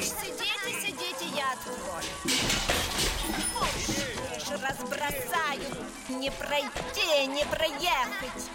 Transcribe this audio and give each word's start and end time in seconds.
Сидите, 0.00 0.70
сидите, 0.80 1.26
я 1.36 1.52
открою. 1.52 2.02
Не 6.08 6.30
пройти, 6.30 7.26
не 7.26 7.44
проехать. 7.44 8.50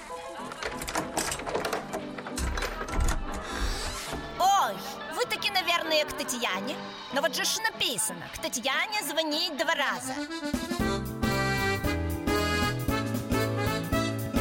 Ой, 4.40 4.76
вы 5.16 5.26
таки, 5.26 5.50
наверное, 5.52 6.06
к. 6.06 6.76
Но 7.14 7.22
вот 7.22 7.36
же 7.36 7.46
ж 7.46 7.60
написано, 7.60 8.28
к 8.34 8.40
Татьяне 8.40 9.04
звонить 9.08 9.58
два 9.58 9.76
раза. 9.76 10.14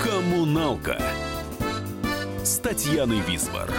Коммуналка 0.02 0.98
с 2.44 2.58
Татьяной 2.58 3.20
Висбор. 3.20 3.70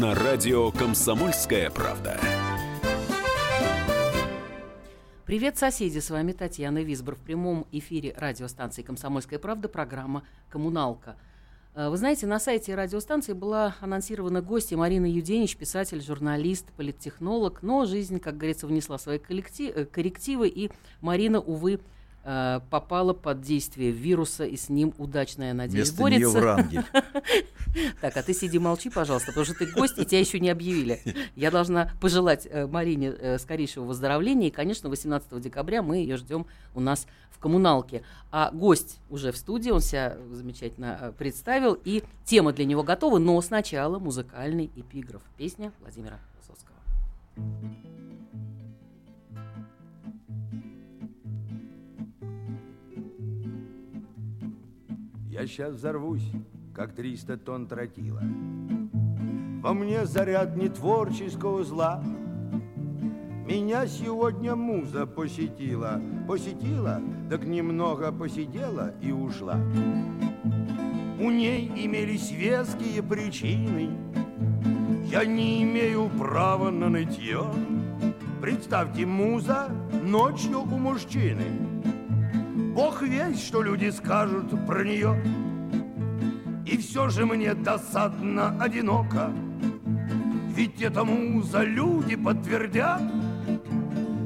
На 0.00 0.16
радио 0.16 0.72
«Комсомольская 0.72 1.70
правда». 1.70 2.18
Привет, 5.26 5.58
соседи! 5.58 6.00
С 6.00 6.10
вами 6.10 6.32
Татьяна 6.32 6.82
Висбор. 6.82 7.14
В 7.14 7.20
прямом 7.20 7.68
эфире 7.70 8.14
радиостанции 8.16 8.82
«Комсомольская 8.82 9.38
правда» 9.38 9.68
программа 9.68 10.24
«Коммуналка». 10.48 11.16
Э, 11.76 11.88
Вы 11.88 11.96
знаете, 11.96 12.26
на 12.26 12.40
сайте 12.40 12.74
радиостанции 12.74 13.32
была 13.32 13.76
анонсирована 13.80 14.42
гостья 14.42 14.76
Марина 14.76 15.06
Юденич, 15.06 15.56
писатель, 15.56 16.02
журналист, 16.02 16.66
политтехнолог, 16.72 17.62
но 17.62 17.84
жизнь, 17.84 18.18
как 18.18 18.36
говорится, 18.36 18.66
внесла 18.66 18.98
свои 18.98 19.18
э, 19.18 19.84
коррективы, 19.84 20.48
и 20.48 20.72
Марина, 21.00 21.38
увы, 21.38 21.78
э, 22.26 22.60
попала 22.68 23.12
под 23.12 23.40
действие 23.40 23.92
вируса, 23.92 24.44
и 24.44 24.56
с 24.56 24.68
ним 24.68 24.92
удачно, 24.98 25.44
я 25.44 25.54
надеюсь, 25.54 25.90
Вместо 25.90 26.10
нее 26.10 26.28
борется. 26.28 26.40
Врангель. 26.40 26.84
Так, 28.00 28.16
а 28.16 28.22
ты 28.22 28.32
сиди 28.32 28.58
молчи, 28.58 28.88
пожалуйста, 28.88 29.28
потому 29.28 29.44
что 29.44 29.54
ты 29.54 29.66
гость, 29.66 29.98
и 29.98 30.06
тебя 30.06 30.20
еще 30.20 30.40
не 30.40 30.48
объявили. 30.48 30.98
Я 31.34 31.50
должна 31.50 31.92
пожелать 32.00 32.48
э, 32.50 32.66
Марине 32.66 33.08
э, 33.10 33.38
скорейшего 33.38 33.84
выздоровления, 33.84 34.48
и, 34.48 34.50
конечно, 34.50 34.88
18 34.88 35.40
декабря 35.42 35.82
мы 35.82 35.98
ее 35.98 36.16
ждем 36.16 36.46
у 36.74 36.80
нас 36.80 37.06
в 37.30 37.38
коммуналке. 37.38 38.02
А 38.30 38.50
гость 38.50 38.98
уже 39.10 39.30
в 39.30 39.36
студии, 39.36 39.70
он 39.70 39.80
себя 39.80 40.16
замечательно 40.32 41.14
представил, 41.18 41.74
и 41.74 42.02
тема 42.24 42.54
для 42.54 42.64
него 42.64 42.82
готова, 42.82 43.18
но 43.18 43.38
сначала 43.42 43.98
музыкальный 43.98 44.70
эпиграф. 44.74 45.22
Песня 45.36 45.70
Владимира 45.80 46.18
Высоцкого. 46.40 46.78
Я 55.38 55.46
сейчас 55.46 55.74
взорвусь, 55.74 56.32
как 56.74 56.94
300 56.94 57.36
тонн 57.36 57.66
тротила. 57.66 58.22
Во 59.60 59.74
мне 59.74 60.06
заряд 60.06 60.56
не 60.56 60.70
творческого 60.70 61.62
зла. 61.62 62.02
Меня 63.46 63.86
сегодня 63.86 64.56
муза 64.56 65.04
посетила. 65.04 66.00
Посетила, 66.26 67.02
так 67.28 67.44
немного 67.44 68.12
посидела 68.12 68.94
и 69.02 69.12
ушла. 69.12 69.60
У 71.20 71.30
ней 71.30 71.70
имелись 71.84 72.30
веские 72.30 73.02
причины. 73.02 73.90
Я 75.04 75.26
не 75.26 75.62
имею 75.64 76.08
права 76.18 76.70
на 76.70 76.88
нытье. 76.88 77.44
Представьте, 78.40 79.04
муза 79.04 79.68
ночью 80.02 80.62
у 80.62 80.78
мужчины. 80.78 81.65
Бог 82.76 83.00
весь, 83.00 83.42
что 83.42 83.62
люди 83.62 83.88
скажут 83.88 84.50
про 84.66 84.84
нее. 84.84 85.16
И 86.66 86.76
все 86.76 87.08
же 87.08 87.24
мне 87.24 87.54
досадно 87.54 88.54
одиноко. 88.60 89.32
Ведь 90.54 90.82
этому 90.82 91.42
за 91.42 91.62
люди 91.62 92.16
подтвердят, 92.16 93.00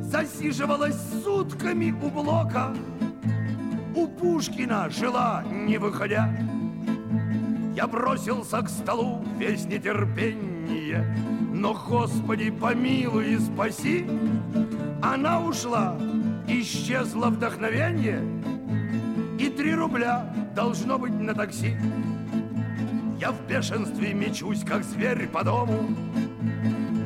Засиживалась 0.02 0.96
сутками 1.22 1.94
у 2.02 2.10
блока, 2.10 2.74
У 3.94 4.08
Пушкина 4.08 4.90
жила, 4.90 5.44
не 5.48 5.78
выходя. 5.78 6.28
Я 7.76 7.86
бросился 7.86 8.62
к 8.62 8.68
столу 8.68 9.24
весь 9.38 9.66
нетерпение, 9.66 11.06
Но, 11.52 11.72
Господи, 11.88 12.50
помилуй 12.50 13.34
и 13.34 13.38
спаси, 13.38 14.04
Она 15.00 15.40
ушла, 15.40 15.96
исчезло 16.48 17.26
вдохновение, 17.26 18.39
три 19.60 19.74
рубля 19.74 20.24
должно 20.54 20.98
быть 20.98 21.12
на 21.12 21.34
такси. 21.34 21.76
Я 23.20 23.30
в 23.30 23.46
бешенстве 23.46 24.14
мечусь, 24.14 24.64
как 24.64 24.82
зверь 24.82 25.28
по 25.28 25.44
дому, 25.44 25.94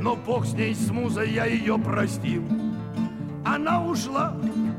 Но 0.00 0.15
бог 0.15 0.47
с 0.47 0.53
ней, 0.53 0.72
с 0.72 0.88
музой, 0.91 1.32
я 1.32 1.47
ее 1.47 1.76
простил. 1.76 2.44
Она 3.44 3.84
ушла 3.84 4.37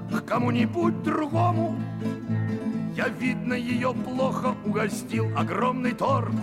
к 0.09 0.21
кому-нибудь 0.21 1.03
другому, 1.03 1.75
Я, 2.95 3.09
видно, 3.09 3.53
ее 3.53 3.93
плохо 3.93 4.55
угостил. 4.63 5.25
Огромный 5.37 5.91
торт, 5.91 6.33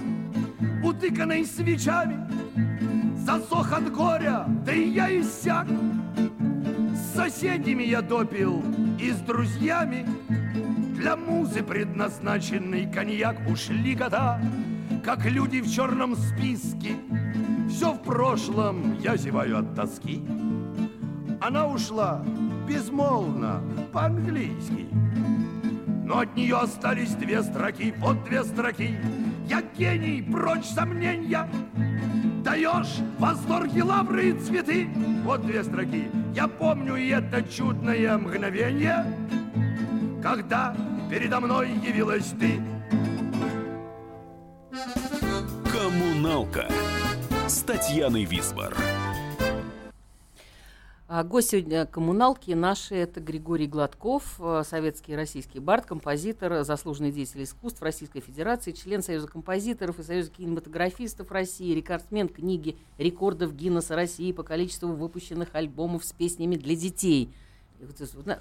утыканный 0.84 1.46
свечами, 1.46 2.18
Засох 3.16 3.72
от 3.72 3.90
горя, 3.90 4.44
да 4.66 4.72
и 4.72 4.90
я 4.90 5.08
иссяк. 5.18 5.66
С 6.94 7.16
соседями 7.16 7.84
я 7.84 8.02
допил 8.02 8.62
и 9.00 9.10
с 9.10 9.16
друзьями 9.20 10.06
Для 11.02 11.16
музы 11.16 11.64
предназначенный 11.64 12.88
коньяк 12.88 13.36
Ушли 13.48 13.96
года, 13.96 14.40
как 15.04 15.26
люди 15.26 15.60
в 15.60 15.68
черном 15.68 16.14
списке. 16.14 16.94
Все 17.68 17.92
в 17.92 18.04
прошлом, 18.04 18.96
я 19.00 19.16
зеваю 19.16 19.58
от 19.58 19.74
тоски. 19.74 20.22
Она 21.40 21.66
ушла 21.66 22.24
безмолвно, 22.68 23.64
по-английски. 23.92 24.86
Но 26.04 26.20
от 26.20 26.36
нее 26.36 26.58
остались 26.58 27.16
две 27.16 27.42
строки, 27.42 27.92
вот 27.98 28.22
две 28.22 28.44
строки. 28.44 28.96
Я 29.48 29.60
гений, 29.76 30.22
прочь 30.22 30.66
сомнения 30.66 31.48
Даешь 32.44 33.00
восторги, 33.18 33.80
лавры 33.80 34.28
и 34.28 34.32
цветы 34.34 34.88
Вот 35.24 35.44
две 35.44 35.64
строки. 35.64 36.08
Я 36.32 36.46
помню 36.46 36.94
это 36.94 37.42
чудное 37.42 38.16
мгновение 38.18 39.04
Когда 40.22 40.76
передо 41.12 41.40
мной 41.40 41.68
явилась 41.84 42.32
ты 42.40 42.58
Коммуналка 45.70 46.70
с 47.46 47.60
Татьяной 47.64 48.24
Висбор. 48.24 48.74
А 51.08 51.22
гость 51.22 51.50
сегодня 51.50 51.84
коммуналки 51.84 52.52
наши 52.52 52.94
это 52.94 53.20
Григорий 53.20 53.66
Гладков, 53.66 54.40
э, 54.40 54.62
советский 54.66 55.12
и 55.12 55.14
российский 55.14 55.58
бард, 55.60 55.84
композитор, 55.84 56.64
заслуженный 56.64 57.12
деятель 57.12 57.42
искусств 57.42 57.82
Российской 57.82 58.20
Федерации, 58.20 58.72
член 58.72 59.02
Союза 59.02 59.28
композиторов 59.28 59.98
и 59.98 60.02
Союза 60.02 60.30
кинематографистов 60.30 61.30
России, 61.30 61.74
рекордсмен 61.74 62.30
книги 62.30 62.78
рекордов 62.96 63.54
Гиннесса 63.54 63.94
России 63.96 64.32
по 64.32 64.44
количеству 64.44 64.88
выпущенных 64.88 65.50
альбомов 65.52 66.06
с 66.06 66.14
песнями 66.14 66.56
для 66.56 66.74
детей. 66.74 67.34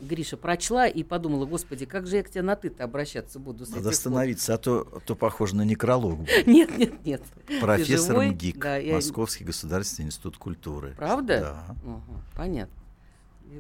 Гриша 0.02 0.38
прочла 0.38 0.88
и 0.88 1.03
подумала, 1.03 1.46
господи, 1.46 1.85
как 1.85 2.07
же 2.07 2.18
я 2.18 2.24
к 2.24 2.29
тебе 2.29 2.41
на 2.41 2.56
ты-то 2.56 2.84
обращаться 2.84 3.40
буду 3.40 3.66
Надо 3.66 3.81
пор?» 3.84 3.91
остановиться, 3.91 4.53
а 4.53 4.57
то, 4.57 4.88
а 4.96 5.00
то 5.00 5.16
похоже 5.16 5.56
на 5.56 5.63
некролог. 5.63 6.19
Нет, 6.46 6.78
нет, 6.78 7.06
нет. 7.06 7.22
Профессор? 7.59 8.18
МГИК, 8.24 8.57
Да, 8.59 8.78
я- 8.78 8.94
Московский 8.96 9.44
государственный 9.44 10.07
институт 10.07 10.38
культуры. 10.38 10.94
Правда? 10.97 11.40
Да. 11.40 11.75
Мгм, 11.84 12.24
понятно. 12.35 12.81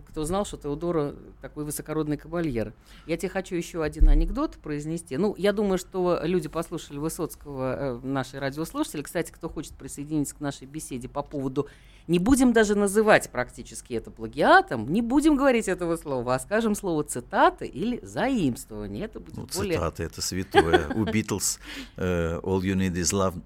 Кто 0.07 0.23
знал, 0.25 0.45
что 0.45 0.57
Теодора 0.57 1.15
такой 1.41 1.65
высокородный 1.65 2.17
кавальер. 2.17 2.73
Я 3.07 3.17
тебе 3.17 3.29
хочу 3.29 3.55
еще 3.55 3.83
один 3.83 4.09
анекдот 4.09 4.55
произнести. 4.57 5.17
Ну, 5.17 5.35
я 5.37 5.53
думаю, 5.53 5.77
что 5.77 6.19
люди 6.23 6.47
послушали 6.47 6.97
Высоцкого, 6.97 7.75
э, 7.75 7.99
наши 8.03 8.39
радиослушатели. 8.39 9.01
Кстати, 9.01 9.31
кто 9.31 9.49
хочет 9.49 9.73
присоединиться 9.73 10.35
к 10.35 10.39
нашей 10.39 10.67
беседе 10.67 11.09
по 11.09 11.21
поводу... 11.23 11.67
Не 12.07 12.17
будем 12.17 12.51
даже 12.51 12.73
называть 12.75 13.29
практически 13.29 13.93
это 13.93 14.09
плагиатом, 14.09 14.91
не 14.91 15.03
будем 15.03 15.35
говорить 15.35 15.67
этого 15.67 15.97
слова, 15.97 16.33
а 16.33 16.39
скажем 16.39 16.73
слово 16.73 17.03
цитата 17.03 17.63
или 17.63 17.99
заимствование. 18.03 19.05
Это 19.05 19.19
будет 19.19 19.37
Ну, 19.37 19.47
более... 19.55 19.75
цитаты 19.75 20.03
это 20.03 20.21
святое. 20.21 20.87
У 20.95 21.05
Битлз 21.05 21.59
э, 21.97 22.39
All 22.41 22.61
You 22.61 22.75
Need 22.75 22.93
Is 22.93 23.13
Love, 23.13 23.39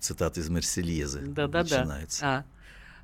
цитат 0.00 0.36
из 0.36 0.48
Марсельезы 0.50 1.20
Да-да-да. 1.20 1.78
начинается. 1.78 2.26
А, 2.26 2.44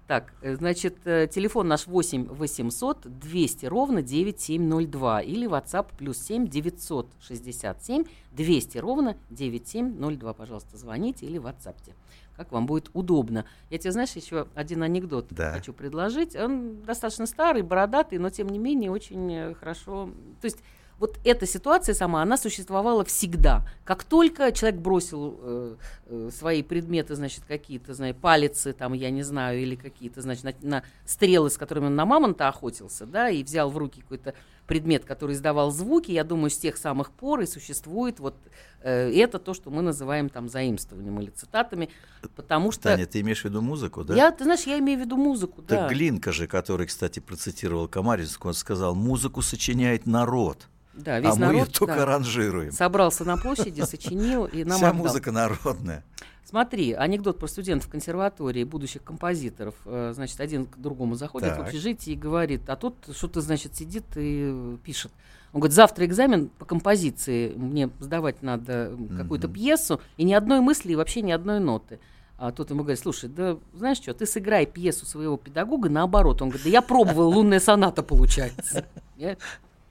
так, 0.08 0.32
э, 0.40 0.56
значит, 0.56 0.96
э, 1.05 1.28
телефон 1.31 1.69
наш 1.69 1.87
8 1.87 2.28
800 2.28 3.06
200 3.20 3.66
ровно 3.66 4.00
9702 4.00 5.20
или 5.20 5.46
WhatsApp 5.46 5.88
плюс 5.99 6.19
7 6.22 6.49
967 6.49 8.05
200 8.32 8.78
ровно 8.78 9.19
9702. 9.28 10.32
Пожалуйста, 10.32 10.78
звоните 10.78 11.26
или 11.26 11.38
WhatsAppте. 11.38 11.93
Как 12.37 12.52
вам 12.52 12.64
будет 12.64 12.88
удобно. 12.94 13.44
Я 13.69 13.76
тебе, 13.76 13.93
знаешь, 13.93 14.12
еще 14.12 14.46
один 14.55 14.82
анекдот 14.82 15.26
Да. 15.31 15.52
хочу 15.52 15.75
предложить. 15.75 16.34
Он 16.34 16.81
достаточно 16.82 17.26
старый, 17.26 17.61
бородатый, 17.61 18.16
но 18.19 18.31
тем 18.31 18.49
не 18.49 18.58
менее 18.58 18.90
очень 18.90 19.31
э, 19.31 19.54
хорошо. 19.54 20.08
То 20.40 20.46
есть 20.46 20.58
вот 20.99 21.19
эта 21.25 21.47
ситуация 21.47 21.95
сама, 21.95 22.23
она 22.23 22.37
существовала 22.37 23.05
всегда. 23.05 23.65
Как 23.85 24.03
только 24.05 24.50
человек 24.53 24.81
бросил 24.81 25.39
э, 25.41 25.77
э, 26.06 26.31
свои 26.37 26.62
предметы, 26.62 27.15
значит, 27.15 27.45
какие-то, 27.47 27.95
знаю, 27.95 28.15
палицы, 28.15 28.73
там, 28.73 28.93
я 28.95 29.11
не 29.11 29.23
знаю, 29.23 29.61
или 29.61 29.77
какие-то, 29.77 30.23
значит, 30.23 30.45
на, 30.45 30.55
на 30.62 30.83
стрелы, 31.05 31.50
с 31.50 31.56
которыми 31.56 31.87
он 31.87 31.95
на 31.95 32.05
мамонта 32.05 32.49
охотился, 32.49 33.06
да, 33.06 33.31
и 33.31 33.45
взял 33.45 33.71
в 33.71 33.79
руки 33.79 34.00
какой-то 34.00 34.35
предмет, 34.69 35.05
который 35.05 35.35
издавал 35.35 35.73
звуки, 35.73 36.12
я 36.12 36.23
думаю, 36.23 36.50
с 36.50 36.59
тех 36.59 36.76
самых 36.76 37.11
пор 37.11 37.41
и 37.41 37.47
существует 37.47 38.20
вот 38.20 38.37
э, 38.82 39.11
это 39.15 39.38
то, 39.38 39.55
что 39.55 39.70
мы 39.70 39.82
называем 39.82 40.29
там 40.29 40.49
заимствованием 40.49 41.19
или 41.20 41.31
цитатами, 41.31 41.88
потому 42.37 42.70
что... 42.70 42.85
Таня, 42.85 43.06
ты 43.06 43.20
имеешь 43.23 43.41
в 43.41 43.44
виду 43.47 43.62
музыку, 43.62 44.05
да? 44.05 44.15
Я, 44.15 44.31
ты 44.31 44.44
знаешь, 44.44 44.65
я 44.65 44.79
имею 44.79 45.00
в 45.00 45.03
виду 45.03 45.17
музыку, 45.17 45.62
так 45.62 45.81
да. 45.81 45.88
Глинка 45.88 46.32
же, 46.32 46.47
который, 46.47 46.87
кстати, 46.87 47.19
процитировал 47.19 47.88
Комаринскую, 47.88 48.50
он 48.50 48.55
сказал, 48.55 48.94
музыку 48.94 49.41
сочиняет 49.41 50.06
народ. 50.06 50.69
Да, 50.93 51.19
весь 51.19 51.37
а 51.37 51.37
народ, 51.37 51.55
мы 51.55 51.61
ее 51.61 51.67
только 51.67 51.97
да, 51.97 52.05
ранжируем. 52.05 52.73
собрался 52.73 53.25
на 53.25 53.37
площади, 53.37 53.81
сочинил 53.82 54.44
и 54.44 54.64
нам 54.64 54.76
Вся 54.76 54.91
отдал. 54.91 55.05
музыка 55.05 55.32
народная. 55.32 56.05
Смотри, 56.53 56.95
анекдот 56.95 57.39
про 57.39 57.47
студентов 57.47 57.91
консерватории, 57.91 58.65
будущих 58.65 59.03
композиторов. 59.05 59.75
Э, 59.85 60.12
Значит, 60.15 60.41
один 60.41 60.65
к 60.65 60.79
другому 60.79 61.15
заходит 61.15 61.50
Так. 61.50 61.59
в 61.59 61.62
общежитие 61.67 62.17
и 62.17 62.19
говорит, 62.19 62.62
а 62.71 62.77
тут 62.77 62.95
что-то, 63.15 63.43
значит, 63.43 63.77
сидит 63.77 64.05
и 64.17 64.49
э, 64.50 64.77
пишет. 64.83 65.12
Он 65.53 65.61
говорит, 65.61 65.75
завтра 65.75 66.06
экзамен 66.06 66.49
по 66.59 66.65
композиции, 66.65 67.53
мне 67.55 67.91
сдавать 68.00 68.41
надо 68.43 68.73
м, 68.93 69.09
какую-то 69.09 69.47
Мгм. 69.49 69.55
пьесу, 69.56 70.00
и 70.17 70.25
ни 70.25 70.33
одной 70.33 70.61
мысли, 70.61 70.93
и 70.93 70.97
вообще 70.97 71.21
ни 71.21 71.33
одной 71.33 71.61
ноты. 71.61 72.00
А 72.39 72.50
тут 72.50 72.71
ему 72.71 72.81
говорит, 72.81 73.00
слушай, 73.00 73.29
да 73.29 73.59
знаешь 73.75 73.99
что, 73.99 74.15
ты 74.15 74.25
сыграй 74.25 74.65
пьесу 74.65 75.05
своего 75.05 75.37
педагога 75.37 75.91
наоборот. 75.91 76.41
Он 76.41 76.49
говорит, 76.49 76.65
да 76.65 76.71
я 76.71 76.81
пробовал, 76.81 77.29
лунная 77.31 77.61
соната 77.61 78.03
получается. 78.03 78.87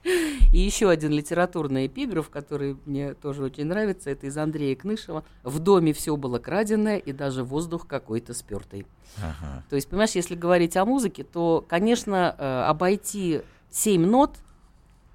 И 0.52 0.58
еще 0.58 0.88
один 0.88 1.12
литературный 1.12 1.86
эпиграф, 1.86 2.30
который 2.30 2.76
мне 2.86 3.14
тоже 3.14 3.42
очень 3.42 3.66
нравится, 3.66 4.10
это 4.10 4.26
из 4.26 4.36
Андрея 4.36 4.74
Кнышева. 4.76 5.24
В 5.42 5.58
доме 5.58 5.92
все 5.92 6.16
было 6.16 6.38
краденое, 6.38 6.96
и 6.96 7.12
даже 7.12 7.44
воздух 7.44 7.86
какой-то 7.86 8.34
спертый. 8.34 8.86
Ага. 9.18 9.64
То 9.68 9.76
есть, 9.76 9.88
понимаешь, 9.88 10.12
если 10.12 10.34
говорить 10.34 10.76
о 10.76 10.84
музыке, 10.84 11.24
то, 11.24 11.64
конечно, 11.66 12.34
э, 12.38 12.62
обойти 12.68 13.42
семь 13.70 14.06
нот, 14.06 14.36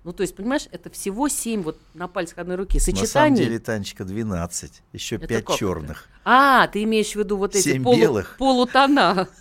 ну, 0.03 0.13
то 0.13 0.21
есть, 0.21 0.35
понимаешь, 0.35 0.67
это 0.71 0.89
всего 0.89 1.27
семь 1.29 1.61
вот 1.61 1.79
на 1.93 2.07
пальцах 2.07 2.39
одной 2.39 2.57
руки 2.57 2.75
На 2.75 2.79
самом 2.81 2.97
сочетаний. 2.97 3.37
деле, 3.45 3.59
Танечка, 3.59 4.03
12. 4.03 4.81
Еще 4.93 5.15
Это 5.15 5.27
5 5.27 5.37
как 5.45 5.49
это? 5.49 5.57
черных. 5.59 6.09
А, 6.25 6.67
ты 6.67 6.83
имеешь 6.83 7.11
в 7.11 7.15
виду 7.15 7.37
вот 7.37 7.55
эти 7.55 7.77
полу- 7.79 7.95
белых. 7.97 8.35
полутона. 8.37 9.27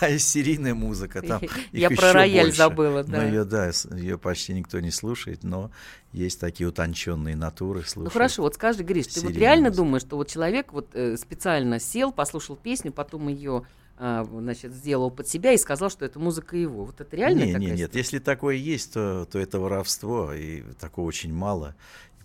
А 0.00 0.08
и 0.08 0.18
серийная 0.18 0.74
музыка 0.74 1.22
там 1.22 1.42
Я 1.72 1.90
про 1.90 2.12
рояль 2.12 2.46
больше. 2.46 2.56
забыла, 2.58 3.02
да. 3.02 3.16
Но 3.22 3.24
ее, 3.26 3.44
да, 3.44 3.70
ее 3.96 4.16
почти 4.16 4.54
никто 4.54 4.78
не 4.78 4.92
слушает, 4.92 5.42
но 5.42 5.70
есть 6.12 6.38
такие 6.40 6.68
утонченные 6.68 7.34
натуры, 7.34 7.80
слушают. 7.82 8.04
Ну 8.04 8.10
хорошо, 8.10 8.42
вот 8.42 8.54
скажи, 8.54 8.84
Гриш, 8.84 9.08
ты 9.08 9.20
вот 9.22 9.32
реально 9.32 9.70
музыку. 9.70 9.84
думаешь, 9.84 10.02
что 10.02 10.16
вот 10.16 10.28
человек 10.28 10.72
вот 10.72 10.90
э, 10.94 11.16
специально 11.16 11.80
сел, 11.80 12.12
послушал 12.12 12.54
песню, 12.54 12.92
потом 12.92 13.26
ее, 13.28 13.64
значит, 13.98 14.74
сделал 14.74 15.10
под 15.10 15.28
себя 15.28 15.52
и 15.52 15.58
сказал, 15.58 15.90
что 15.90 16.04
это 16.04 16.18
музыка 16.18 16.56
его. 16.56 16.84
Вот 16.84 17.00
это 17.00 17.16
реально 17.16 17.44
не, 17.44 17.52
такая 17.52 17.60
не, 17.60 17.66
нет, 17.66 17.80
история? 17.80 17.98
если 17.98 18.18
такое 18.18 18.56
есть, 18.56 18.92
то, 18.92 19.26
то 19.30 19.38
это 19.38 19.58
воровство, 19.58 20.32
и 20.32 20.62
такого 20.78 21.06
очень 21.06 21.32
мало, 21.32 21.74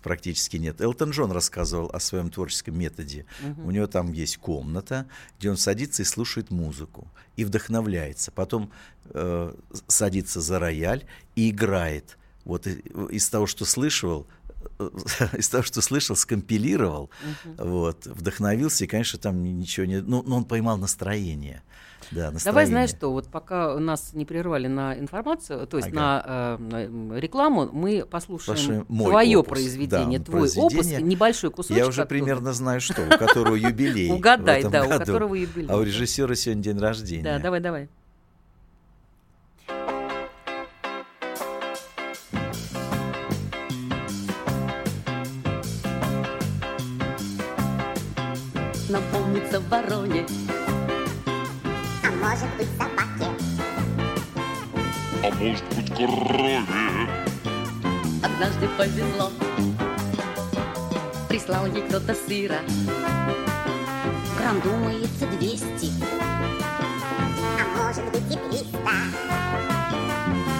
практически 0.02 0.56
нет. 0.56 0.80
Элтон 0.80 1.10
Джон 1.10 1.32
рассказывал 1.32 1.88
о 1.92 2.00
своем 2.00 2.30
творческом 2.30 2.78
методе. 2.78 3.24
У 3.64 3.70
него 3.70 3.86
там 3.86 4.12
есть 4.12 4.36
комната, 4.38 5.06
где 5.38 5.50
он 5.50 5.56
садится 5.56 6.02
и 6.02 6.04
слушает 6.04 6.50
музыку, 6.50 7.08
и 7.36 7.44
вдохновляется. 7.44 8.30
Потом 8.32 8.70
э, 9.06 9.54
садится 9.86 10.40
за 10.40 10.58
рояль 10.58 11.04
и 11.36 11.50
играет. 11.50 12.18
Вот 12.44 12.66
из 12.66 13.28
того, 13.30 13.46
что 13.46 13.64
слышал, 13.64 14.26
из 15.36 15.48
того, 15.48 15.62
что 15.62 15.80
слышал, 15.80 16.16
скомпилировал, 16.16 17.10
вот, 17.56 18.06
вдохновился, 18.06 18.84
и, 18.84 18.86
конечно, 18.86 19.18
там 19.18 19.42
ни- 19.42 19.50
ничего 19.50 19.86
не... 19.86 20.00
Ну, 20.00 20.22
но 20.26 20.36
он 20.36 20.44
поймал 20.44 20.76
настроение. 20.78 21.62
Да, 22.10 22.16
Давай, 22.16 22.32
настроение. 22.34 22.66
знаешь 22.66 22.90
что, 22.90 23.12
вот 23.12 23.28
пока 23.28 23.78
нас 23.78 24.12
не 24.12 24.26
прервали 24.26 24.66
на 24.66 24.98
информацию, 24.98 25.66
то 25.66 25.78
есть 25.78 25.88
Ага. 25.88 26.58
на, 26.58 26.84
э, 26.84 26.88
на, 26.88 27.18
рекламу, 27.18 27.70
мы 27.72 28.04
послушаем 28.04 28.84
мой 28.88 29.10
твое 29.10 29.38
опус. 29.38 29.50
произведение, 29.50 30.18
Да, 30.18 30.24
твой 30.26 30.50
опус, 30.50 30.86
небольшой 30.86 31.50
кусочек. 31.50 31.76
Я 31.76 31.86
уже 31.86 32.04
примерно 32.04 32.52
знаю, 32.52 32.80
что, 32.80 33.02
у 33.06 33.18
которого 33.18 33.54
юбилей. 33.54 34.10
Угадай, 34.10 34.64
да, 34.64 34.84
у 34.84 34.88
которого 34.90 35.34
юбилей. 35.34 35.68
А 35.70 35.76
у 35.76 35.82
режиссера 35.82 36.34
сегодня 36.34 36.62
день 36.62 36.78
рождения. 36.78 37.22
Да, 37.22 37.38
давай, 37.38 37.60
давай. 37.60 37.88
Напомнится 48.92 49.58
вороне. 49.70 50.26
А 52.04 52.10
может 52.10 52.48
быть 52.58 52.68
собаке 52.76 53.26
А 55.24 55.30
может 55.34 55.64
быть 55.74 55.88
корове 55.96 56.60
Однажды 58.22 58.68
повезло. 58.76 59.30
Прислал 61.26 61.64
ей 61.68 61.80
кто-то 61.88 62.14
сыра. 62.14 62.58
Грамм 64.36 64.60
думается 64.60 65.26
200 65.38 65.90
А 67.58 67.64
может 67.78 68.04
быть 68.10 68.30
и 68.30 68.36
300 68.50 68.78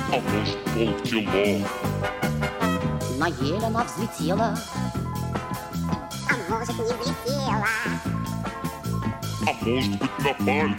А 0.08 0.20
может 0.32 0.58
полкило? 0.72 1.68
На 3.18 3.26
ель 3.26 3.62
она 3.62 3.84
взлетела. 3.84 4.56
А 6.30 6.50
может 6.50 6.78
не 6.78 7.01
может 9.64 9.98
быть 9.98 10.18
на 10.18 10.34
пальму 10.44 10.76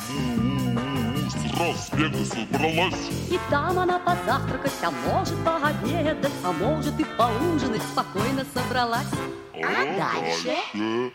Сразу 1.29 1.77
с 1.77 1.89
бега 1.91 2.25
собралась 2.25 3.09
И 3.29 3.39
там 3.49 3.79
она 3.79 3.99
позавтракать, 3.99 4.71
а 4.81 4.91
может 5.07 5.37
пообедать 5.43 6.31
А 6.43 6.51
может 6.51 6.99
и 6.99 7.05
поужинать 7.17 7.81
спокойно 7.83 8.45
собралась. 8.53 9.07
А 9.55 9.85
дальше? 9.97 11.11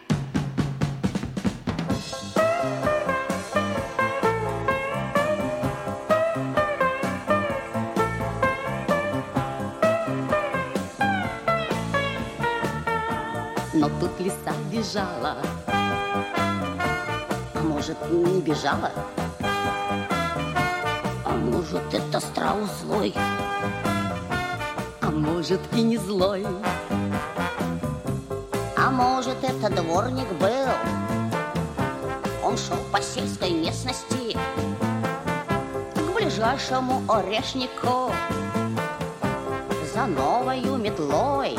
Но 13.74 13.88
тут 14.00 14.18
лиса 14.18 14.52
бежала. 14.72 15.36
А 15.66 15.77
может 17.88 18.10
не 18.10 18.40
бежала? 18.42 18.90
А 21.24 21.30
может 21.30 21.82
это 21.94 22.20
страус 22.20 22.68
злой? 22.82 23.14
А 25.00 25.10
может 25.10 25.60
и 25.72 25.80
не 25.80 25.96
злой? 25.96 26.46
А 28.76 28.90
может 28.90 29.42
это 29.42 29.70
дворник 29.70 30.28
был 30.38 30.68
Он 32.44 32.58
шел 32.58 32.76
по 32.92 33.00
сельской 33.00 33.52
местности 33.52 34.36
К 35.94 36.14
ближайшему 36.14 37.02
орешнику 37.08 38.12
За 39.94 40.04
новою 40.04 40.76
метлой 40.76 41.56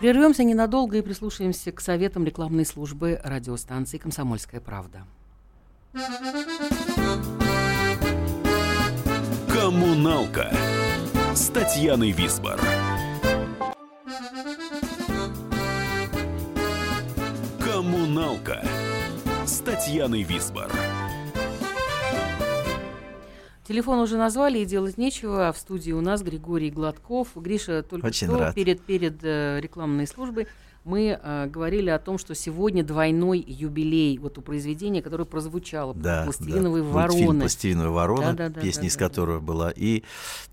Прервемся 0.00 0.44
ненадолго 0.44 0.96
и 0.96 1.02
прислушаемся 1.02 1.72
к 1.72 1.80
советам 1.80 2.24
рекламной 2.24 2.64
службы 2.64 3.20
радиостанции 3.22 3.98
«Комсомольская 3.98 4.58
правда». 4.58 5.04
Коммуналка 9.52 10.50
с 11.34 11.48
Татьяной 11.48 12.12
Висбор. 12.12 12.58
Коммуналка 17.62 18.64
с 19.44 19.58
Татьяной 19.58 20.22
Висбор. 20.22 20.70
Телефон 23.70 24.00
уже 24.00 24.16
назвали, 24.16 24.58
и 24.58 24.64
делать 24.64 24.98
нечего. 24.98 25.46
А 25.46 25.52
в 25.52 25.56
студии 25.56 25.92
у 25.92 26.00
нас 26.00 26.24
Григорий 26.24 26.72
Гладков. 26.72 27.28
Гриша 27.36 27.84
только 27.84 28.06
Очень 28.06 28.26
что 28.26 28.38
рад. 28.40 28.54
перед, 28.56 28.80
перед 28.80 29.22
э, 29.22 29.60
рекламной 29.60 30.08
службой 30.08 30.48
мы 30.84 31.18
э, 31.22 31.46
говорили 31.46 31.90
о 31.90 31.98
том, 31.98 32.16
что 32.16 32.34
сегодня 32.34 32.82
двойной 32.82 33.44
юбилей 33.46 34.16
вот 34.18 34.38
у 34.38 34.42
произведения, 34.42 35.02
которое 35.02 35.24
прозвучало, 35.26 35.94
Да, 35.94 36.24
«Пластилиновые 36.24 36.82
да. 36.82 36.88
Мультфильм 36.90 37.26
вороны». 37.26 37.40
«Пластилиновые 37.40 37.90
вороны», 37.92 38.22
Да-да-да, 38.32 38.60
песня 38.60 38.88
из 38.88 38.94
да-да-да. 38.94 39.08
которого 39.10 39.40
была, 39.40 39.70
и 39.70 40.02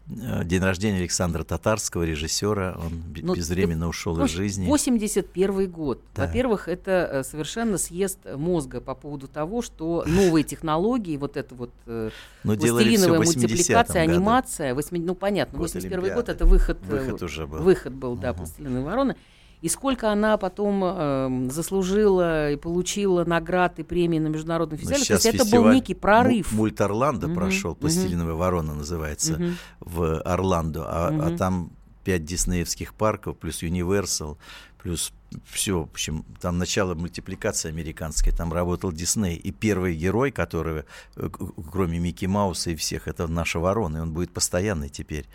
э, 0.09 0.43
день 0.43 0.61
рождения 0.61 0.97
Александра 0.97 1.43
Татарского, 1.43 2.03
режиссера, 2.03 2.77
он 2.77 2.93
бе- 3.09 3.21
Ну, 3.23 3.35
безвременно 3.35 3.87
ушел 3.87 4.17
Ну, 4.17 4.25
из 4.25 4.31
жизни. 4.31 4.67
81 4.67 5.67
год. 5.71 6.01
Да. 6.13 6.25
Во-первых, 6.25 6.67
это 6.67 7.09
э, 7.11 7.23
совершенно 7.23 7.77
съезд 7.77 8.19
мозга 8.35 8.81
по 8.81 8.95
поводу 8.95 9.27
того, 9.29 9.61
что 9.61 10.03
новые 10.07 10.43
технологии, 10.43 11.15
вот 11.15 11.37
это 11.37 11.55
вот 11.55 11.71
э, 11.85 12.09
Но 12.43 12.53
всё 12.57 12.67
пластилиновая 12.73 13.19
в 13.19 13.21
80-м 13.21 13.41
мультипликация, 13.41 14.05
году. 14.05 14.17
анимация, 14.17 14.75
восьми- 14.75 14.99
ну 14.99 15.15
понятно, 15.15 15.57
Год 15.57 15.67
81 15.69 15.99
год 16.01 16.09
Олимпиады. 16.09 16.31
это 16.33 16.45
выход, 16.45 16.77
э, 16.89 16.91
Выход 16.91 17.23
уже 17.23 17.47
был. 17.47 17.59
выход 17.59 17.93
был, 17.93 18.15
да, 18.17 18.29
Мгм. 18.31 18.37
«Пластилиновые 18.39 18.83
вороны». 18.85 19.15
И 19.61 19.69
сколько 19.69 20.11
она 20.11 20.37
потом 20.37 20.83
эм, 20.83 21.49
заслужила 21.51 22.51
и 22.51 22.55
получила 22.57 23.25
наград 23.25 23.79
и 23.79 23.83
премии 23.83 24.19
на 24.19 24.27
международных 24.27 24.83
Но 24.83 24.89
фестивалях. 24.91 25.07
То 25.23 25.27
есть 25.29 25.41
это 25.41 25.45
был 25.55 25.71
некий 25.71 25.95
прорыв. 25.95 26.51
Му- 26.51 26.57
Мульт 26.59 26.79
Орландо 26.79 27.27
Мгм, 27.27 27.35
прошел, 27.35 27.71
мгм. 27.71 27.79
«Пластилиновая 27.79 28.35
ворона» 28.35 28.75
называется, 28.75 29.33
Мгм. 29.33 29.55
в 29.79 30.21
Орландо, 30.21 30.85
а, 30.87 31.07
а 31.07 31.11
Мгм. 31.11 31.37
там 31.37 31.71
пять 32.03 32.23
диснеевских 32.23 32.93
парков, 32.93 33.37
плюс 33.37 33.63
Universal, 33.63 34.37
плюс 34.81 35.11
все, 35.45 35.79
в 35.79 35.91
общем, 35.91 36.25
там 36.39 36.57
начало 36.57 36.95
мультипликации 36.95 37.69
американской, 37.69 38.31
там 38.31 38.53
работал 38.53 38.91
Дисней, 38.91 39.35
и 39.35 39.51
первый 39.51 39.95
герой, 39.95 40.31
который, 40.31 40.83
э, 41.15 41.29
кроме 41.71 41.99
Микки 41.99 42.25
Мауса 42.25 42.71
и 42.71 42.75
всех, 42.75 43.07
это 43.07 43.27
наша 43.27 43.59
ворона, 43.59 43.97
и 43.97 43.99
он 43.99 44.13
будет 44.13 44.31
постоянный 44.31 44.89
теперь. 44.89 45.25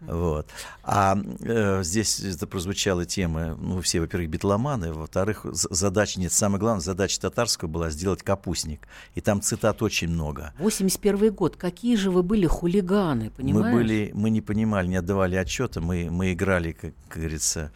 Вот. 0.00 0.48
А 0.82 1.18
э, 1.40 1.82
здесь 1.82 2.20
это 2.20 2.46
прозвучала 2.46 3.04
тема, 3.04 3.56
ну, 3.60 3.80
все, 3.80 4.00
во-первых, 4.00 4.30
битломаны, 4.30 4.92
во-вторых, 4.92 5.44
задача, 5.52 6.20
нет, 6.20 6.32
самое 6.32 6.60
главное, 6.60 6.80
задача 6.80 7.20
татарского 7.20 7.68
была 7.68 7.90
сделать 7.90 8.22
капустник, 8.22 8.86
и 9.14 9.20
там 9.20 9.42
цитат 9.42 9.82
очень 9.82 10.08
много. 10.08 10.52
81 10.58 11.32
год. 11.32 11.56
Какие 11.56 11.96
же 11.96 12.10
вы 12.10 12.22
были 12.22 12.46
хулиганы, 12.46 13.30
понимаешь? 13.30 13.66
Мы 13.66 13.72
были, 13.72 14.10
мы 14.14 14.30
не 14.30 14.40
понимали, 14.40 14.86
не 14.86 14.96
отдавали 14.96 15.36
отчета, 15.36 15.80
мы, 15.80 16.10
мы 16.10 16.32
играли, 16.32 16.72
как, 16.72 16.92
как 17.08 17.18
говорится, 17.18 17.72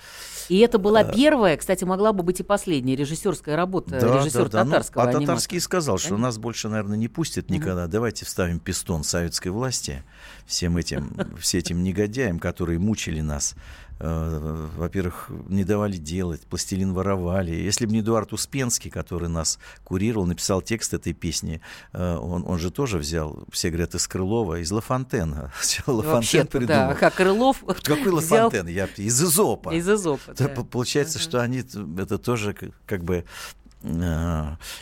И 0.48 0.58
это 0.58 0.78
была 0.78 1.04
первая, 1.04 1.55
кстати, 1.56 1.84
могла 1.84 2.12
бы 2.12 2.22
быть 2.22 2.40
и 2.40 2.42
последняя 2.42 2.96
режиссерская 2.96 3.56
работа 3.56 3.96
режиссера 3.96 4.48
да, 4.48 4.64
ну, 4.64 4.70
татарского 4.70 5.02
а 5.02 5.06
аниматора. 5.06 5.26
Татарский 5.26 5.60
сказал, 5.60 5.98
что 5.98 6.16
нас 6.16 6.38
больше, 6.38 6.68
наверное, 6.68 6.96
не 6.96 7.08
пустят 7.08 7.50
никогда. 7.50 7.86
Давайте 7.86 8.24
вставим 8.24 8.58
пистон 8.58 9.04
советской 9.04 9.48
власти 9.48 10.02
всем 10.46 10.76
этим, 10.76 11.16
все 11.40 11.58
этим 11.58 11.82
негодяям, 11.82 12.38
которые 12.38 12.78
мучили 12.78 13.20
нас. 13.20 13.54
Э, 13.98 14.68
Во-первых, 14.76 15.30
не 15.48 15.64
давали 15.64 15.96
делать, 15.96 16.42
пластилин 16.42 16.92
воровали. 16.92 17.52
Если 17.52 17.86
бы 17.86 17.92
не 17.92 18.00
Эдуард 18.00 18.32
Успенский, 18.32 18.90
который 18.90 19.28
нас 19.28 19.58
курировал, 19.84 20.26
написал 20.26 20.60
текст 20.60 20.92
этой 20.94 21.12
песни, 21.14 21.60
э, 21.92 22.16
он, 22.16 22.44
он 22.46 22.58
же 22.58 22.70
тоже 22.70 22.98
взял, 22.98 23.44
все 23.50 23.70
говорят, 23.70 23.94
из 23.94 24.06
Крылова, 24.06 24.60
из 24.60 24.70
Ла 24.70 24.80
Фонтена. 24.82 25.50
Ла 25.86 26.02
Фонтен 26.02 26.12
Вообще-то, 26.12 26.44
да. 26.52 26.58
придумал. 26.58 26.94
Как 27.00 27.14
Крылов 27.14 27.64
Какой 27.82 28.08
Ла 28.12 28.20
взял 28.20 28.50
Фонтен? 28.50 28.66
Я, 28.68 28.86
из 28.96 29.22
Изопа. 29.22 29.70
из 29.74 29.88
Изопа. 29.88 30.34
Да. 30.36 30.48
по- 30.48 30.64
Получается, 30.64 31.18
что 31.18 31.40
они 31.40 31.60
это 31.98 32.18
тоже 32.18 32.54
как 32.86 33.02
бы 33.02 33.24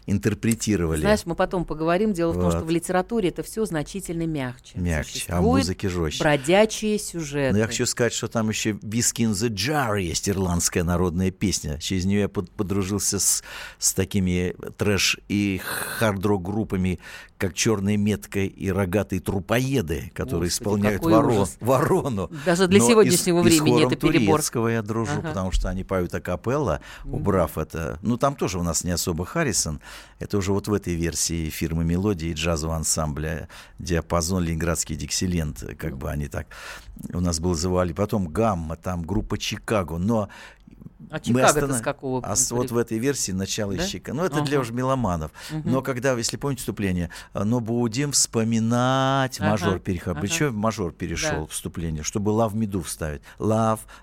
интерпретировали 0.06 1.00
Знаешь, 1.00 1.20
мы 1.24 1.34
потом 1.34 1.64
поговорим. 1.64 2.12
Дело 2.12 2.32
в 2.32 2.40
том, 2.40 2.50
что 2.50 2.60
Вот. 2.60 2.68
в 2.68 2.70
литературе 2.70 3.28
это 3.28 3.42
все 3.42 3.64
значительно 3.64 4.26
мягче. 4.26 4.78
мягче, 4.78 5.24
а 5.28 5.40
в 5.40 5.44
музыке 5.44 5.88
жестче. 5.88 6.22
бродячие 6.22 6.98
сюжеты. 6.98 7.52
Но 7.52 7.58
я 7.58 7.66
хочу 7.66 7.86
сказать, 7.86 8.12
что 8.12 8.28
там 8.28 8.48
еще 8.48 8.70
«Whiskey 8.70 9.26
in 9.26 9.32
the 9.32 9.48
Jar» 9.50 10.00
есть 10.00 10.28
ирландская 10.28 10.84
народная 10.84 11.30
песня. 11.30 11.78
Через 11.78 12.04
нее 12.04 12.20
я 12.20 12.28
под- 12.28 12.50
подружился 12.50 13.18
с, 13.18 13.42
с 13.78 13.92
такими 13.94 14.54
трэш- 14.78 15.18
и 15.28 15.60
хард-рок 15.98 16.42
группами, 16.42 16.98
как 17.38 17.54
«Черная 17.54 17.96
метка» 17.96 18.40
и 18.40 18.70
«Рогатые 18.70 19.20
трупоеды», 19.20 20.10
которые 20.14 20.48
Господи, 20.50 20.62
исполняют 20.64 21.04
ужас. 21.04 21.56
ворону. 21.60 22.30
Даже 22.46 22.68
для 22.68 22.78
Но 22.80 22.88
сегодняшнего 22.88 23.38
и 23.38 23.40
и 23.40 23.44
времени 23.44 23.70
хором 23.70 23.86
это 23.88 23.96
перебор. 23.96 24.36
турецкого 24.36 24.68
я 24.68 24.82
дружу, 24.82 25.18
Ага. 25.18 25.28
потому 25.28 25.52
что 25.52 25.68
они 25.68 25.84
поют 25.84 26.14
акапелла, 26.14 26.80
убрав 27.04 27.58
это. 27.58 27.98
Ну, 28.02 28.16
там 28.16 28.36
тоже 28.36 28.58
у 28.58 28.62
нас 28.62 28.84
не 28.84 28.92
особо 28.92 29.24
Харрисон. 29.24 29.80
Это 30.20 30.38
уже 30.38 30.52
вот 30.52 30.68
в 30.68 30.72
этой 30.72 30.94
версии 30.94 31.50
фирмы 31.50 31.84
«Мелодии» 31.84 32.28
и 32.28 32.34
джазового 32.34 32.76
ансамбля 32.76 33.48
«Диапазон», 33.78 34.42
«Ленинградский 34.44 34.96
диксилент», 34.96 35.64
как 35.78 35.98
бы 35.98 36.10
они 36.10 36.28
так 36.28 36.46
у 37.12 37.20
нас 37.20 37.40
был 37.40 37.54
звали. 37.54 37.92
Потом 37.92 38.28
«Гамма», 38.28 38.76
там 38.76 39.02
группа 39.02 39.36
«Чикаго». 39.38 39.98
Но 39.98 40.28
А 41.10 41.18
мы 41.18 41.20
Чикаго-то 41.20 41.58
останов- 41.66 41.78
с 41.78 41.80
какого? 41.80 42.20
А 42.26 42.34
с- 42.34 42.50
вот 42.50 42.72
в 42.72 42.76
этой 42.76 42.98
версии 42.98 43.30
начало 43.30 43.74
Да? 43.76 43.84
из 43.84 43.88
Чикаго. 43.88 44.16
Ну, 44.16 44.24
это 44.24 44.40
для 44.40 44.58
Ага. 44.58 44.62
уж 44.66 44.70
меломанов. 44.72 45.30
Но 45.64 45.80
когда, 45.80 46.12
если 46.14 46.36
помните 46.36 46.60
вступление, 46.60 47.08
а, 47.32 47.44
но 47.44 47.60
будем 47.60 48.10
вспоминать, 48.10 49.38
Ага, 49.40 49.50
мажор 49.50 49.78
переход. 49.78 50.12
ага. 50.16 50.20
Причем 50.22 50.54
мажор 50.56 50.92
перешел 50.92 51.42
Да. 51.42 51.46
вступление, 51.46 52.02
чтобы 52.02 52.32
me 52.32 52.66
do 52.66 52.82
вставить. 52.82 53.22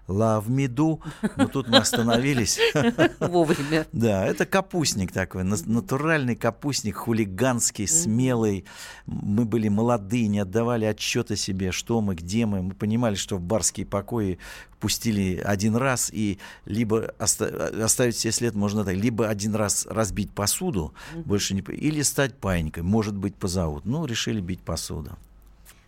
Love 0.08 0.48
me 0.48 0.68
do. 0.68 1.02
Но 1.36 1.48
тут 1.48 1.68
мы 1.68 1.78
остановились. 1.80 2.60
Вовремя. 3.20 3.88
Да, 3.92 4.26
это 4.26 4.46
капустник 4.46 5.12
такой, 5.12 5.44
натуральный 5.44 6.36
капустник, 6.38 6.96
хулиганский, 6.96 7.88
смелый. 7.88 8.64
Мы 9.06 9.44
были 9.46 9.68
молодые, 9.68 10.28
не 10.28 10.40
отдавали 10.40 10.86
отчета 10.86 11.36
себе, 11.36 11.72
что 11.74 12.00
мы, 12.00 12.16
где 12.16 12.46
мы. 12.46 12.62
Мы 12.62 12.74
понимали, 12.74 13.16
что 13.16 13.36
в 13.38 13.42
барские 13.42 13.86
покои 13.86 14.40
пустили 14.80 15.40
один 15.46 15.76
раз, 15.76 16.10
и 16.12 16.40
либо 16.66 17.14
оста- 17.20 17.84
оставить 17.84 18.16
себе 18.18 18.32
след 18.32 18.56
можно 18.56 18.84
так, 18.86 18.96
либо 18.96 19.28
один 19.28 19.56
раз 19.56 19.86
разбить 19.90 20.32
посуду, 20.32 20.94
больше 21.26 21.54
не... 21.54 21.62
Или 21.62 22.02
стать 22.02 22.36
паинькой, 22.36 22.84
может 22.84 23.16
быть, 23.16 23.36
позовут. 23.36 23.86
Ну, 23.86 24.06
решили 24.06 24.42
бить 24.42 24.62
посуду. 24.62 25.18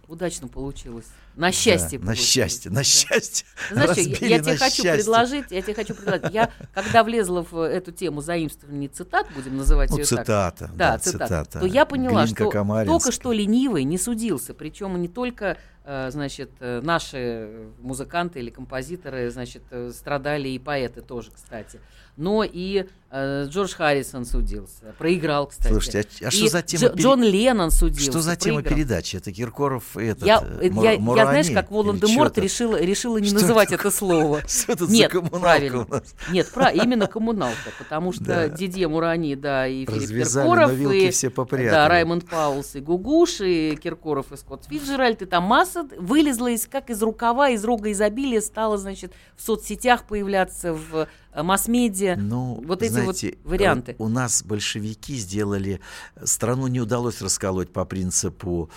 Удачно 0.08 0.48
получилось. 0.48 1.06
На 1.36 1.52
счастье. 1.52 1.98
Да, 1.98 2.08
на 2.08 2.16
счастье, 2.16 2.70
на 2.70 2.78
Да. 2.78 2.84
счастье. 2.84 3.48
Знаешь, 3.72 3.92
что, 3.92 4.02
я, 4.02 4.08
Разбили 4.10 4.30
я 4.30 4.38
на 4.38 4.44
тебе 4.44 4.58
хочу 4.58 4.84
счастье. 4.84 4.94
предложить, 4.96 5.46
я 5.50 5.62
тебе 5.64 5.74
хочу 5.74 5.96
предложить. 5.96 6.32
Я, 6.34 6.52
когда 6.74 7.04
влезла 7.04 7.42
в 7.50 7.58
эту 7.60 7.92
тему 7.92 8.22
заимствования 8.22 8.90
цитат, 8.90 9.26
будем 9.34 9.58
называть 9.58 9.90
Ну, 9.90 9.98
ее 9.98 10.06
так, 10.06 10.10
цитата. 10.26 10.72
да, 10.76 11.00
цитата, 11.00 11.26
цитата. 11.26 11.60
то 11.62 11.66
я 11.66 11.86
поняла, 11.86 12.26
Глинка 12.26 12.44
что 12.52 12.86
только 12.86 13.12
что 13.12 13.32
ленивый 13.32 13.84
не 13.86 13.98
судился. 13.98 14.54
Причем 14.54 15.02
не 15.02 15.08
только, 15.08 15.58
значит, 15.86 16.52
э, 16.60 16.82
наши 16.82 17.70
музыканты 17.80 18.40
или 18.40 18.50
композиторы, 18.50 19.30
значит, 19.30 19.64
э, 19.72 19.92
страдали 19.92 20.48
и 20.48 20.60
поэты 20.60 21.02
тоже, 21.02 21.32
кстати. 21.32 21.80
Но 22.16 22.44
и 22.44 22.86
э, 23.10 23.46
Джордж 23.48 23.74
Харрисон 23.74 24.26
судился. 24.26 24.94
Проиграл, 25.00 25.48
кстати. 25.48 25.72
Слушайте, 25.72 26.06
а- 26.24 26.28
а 26.28 26.32
что 26.32 26.46
И 26.46 26.50
за 26.50 26.62
тема 26.62 26.84
Дж- 26.86 26.92
пере- 26.92 27.04
Джон 27.04 27.24
Леннон 27.24 27.72
судился. 27.72 28.12
Что 28.12 28.22
за 28.22 28.36
тема 28.36 28.62
проиграл. 28.62 28.76
передачи? 28.78 29.16
Это 29.16 29.32
Киркоров 29.32 29.98
и 29.98 30.06
этот 30.06 30.24
Я, 30.28 30.44
э, 30.44 30.68
э, 30.68 30.70
Мур- 30.70 30.84
я, 30.86 30.92
я, 30.92 31.00
Мурани 31.00 31.26
знаешь, 31.44 31.50
как 31.52 31.72
Волан-де-Морт 31.72 32.38
решила, 32.38 32.80
решила 32.80 33.18
не 33.18 33.28
Что 33.30 33.40
называть 33.40 33.70
такое? 33.70 33.88
это 33.90 33.98
слово. 33.98 34.42
Что 34.48 34.74
это 34.74 34.86
Нет, 34.86 35.12
за 35.12 35.22
правильно. 35.22 35.88
Нет, 36.32 36.52
про, 36.52 36.70
именно 36.70 37.08
коммуналка, 37.08 37.72
потому 37.80 38.12
что 38.14 38.24
Да. 38.26 38.48
Дидье 38.50 38.88
Мурани, 38.88 39.34
да, 39.36 39.68
и 39.68 39.86
Филипп 39.88 40.02
Развязали, 40.02 40.46
Киркоров, 40.48 40.92
и 40.94 41.10
все 41.10 41.30
попрятали. 41.32 41.70
да, 41.72 41.88
Раймонд 41.88 42.30
Паулс, 42.30 42.76
и 42.76 42.80
Гугуш, 42.80 43.42
и 43.42 43.76
Киркоров, 43.82 44.32
и 44.32 44.38
Скотт 44.38 44.66
Фиджеральд, 44.70 45.24
и 45.24 45.26
там 45.26 45.46
масса 45.46 45.88
вылезла 45.98 46.52
из, 46.52 46.68
как 46.68 46.92
из 46.92 47.02
рукава, 47.02 47.50
из 47.50 47.64
рога 47.66 47.92
изобилия, 47.92 48.42
стала, 48.42 48.78
значит, 48.78 49.14
в 49.36 49.42
соцсетях 49.44 50.04
появляться, 50.06 50.74
в 50.74 51.08
масс-медиа. 51.42 52.16
Ну, 52.18 52.62
вот 52.66 52.84
эти 52.84 52.92
знаете, 52.92 53.38
вот 53.44 53.52
варианты. 53.52 53.94
э, 53.94 53.96
У 53.98 54.08
нас 54.10 54.44
большевики 54.44 55.16
сделали, 55.16 55.80
страну 56.24 56.68
не 56.68 56.80
удалось 56.82 57.22
расколоть 57.22 57.72
по 57.72 57.86
принципу 57.86 58.70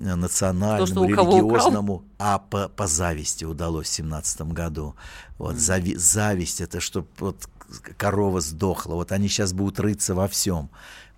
э, 0.00 0.14
национальному, 0.14 0.84
Кто 0.86 0.94
что 0.94 1.04
религиозному, 1.06 2.04
а 2.18 2.38
по, 2.38 2.68
по 2.68 2.86
зависти 2.86 3.44
удалось 3.44 3.88
в 3.88 3.92
семнадцатом 3.92 4.52
году. 4.52 4.94
Вот 5.38 5.56
зави- 5.56 5.96
зависть 5.96 6.60
это 6.60 6.78
что 6.80 7.06
вот 7.18 7.48
корова 7.96 8.40
сдохла. 8.40 8.94
Вот 8.94 9.10
они 9.10 9.28
сейчас 9.28 9.52
будут 9.52 9.80
рыться 9.80 10.14
во 10.14 10.28
всем, 10.28 10.70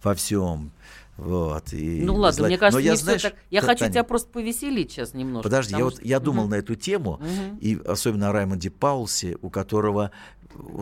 во 0.02 0.14
всем. 0.14 0.70
Вот, 1.18 1.72
и 1.72 2.02
Ну 2.04 2.14
ладно, 2.16 2.42
зла- 2.42 2.46
мне 2.48 2.58
кажется, 2.58 2.78
Но 2.78 2.84
я, 2.84 2.94
знаешь, 2.94 3.22
так. 3.22 3.36
Я 3.50 3.62
хочу 3.62 3.78
Таня, 3.80 3.90
тебя 3.90 4.04
просто 4.04 4.28
повеселить 4.28 4.92
сейчас 4.92 5.14
немножко. 5.14 5.44
Подожди, 5.44 5.70
я 5.72 5.76
потому 5.78 5.84
вот 5.90 5.94
что- 6.00 6.06
я 6.06 6.20
думал 6.20 6.42
Мгм. 6.42 6.50
на 6.50 6.54
эту 6.56 6.74
тему, 6.74 7.20
Мгм. 7.22 7.56
и 7.58 7.80
особенно 7.86 8.28
о 8.28 8.32
Раймонде 8.32 8.68
Паулсе, 8.70 9.38
у 9.40 9.48
которого, 9.48 10.10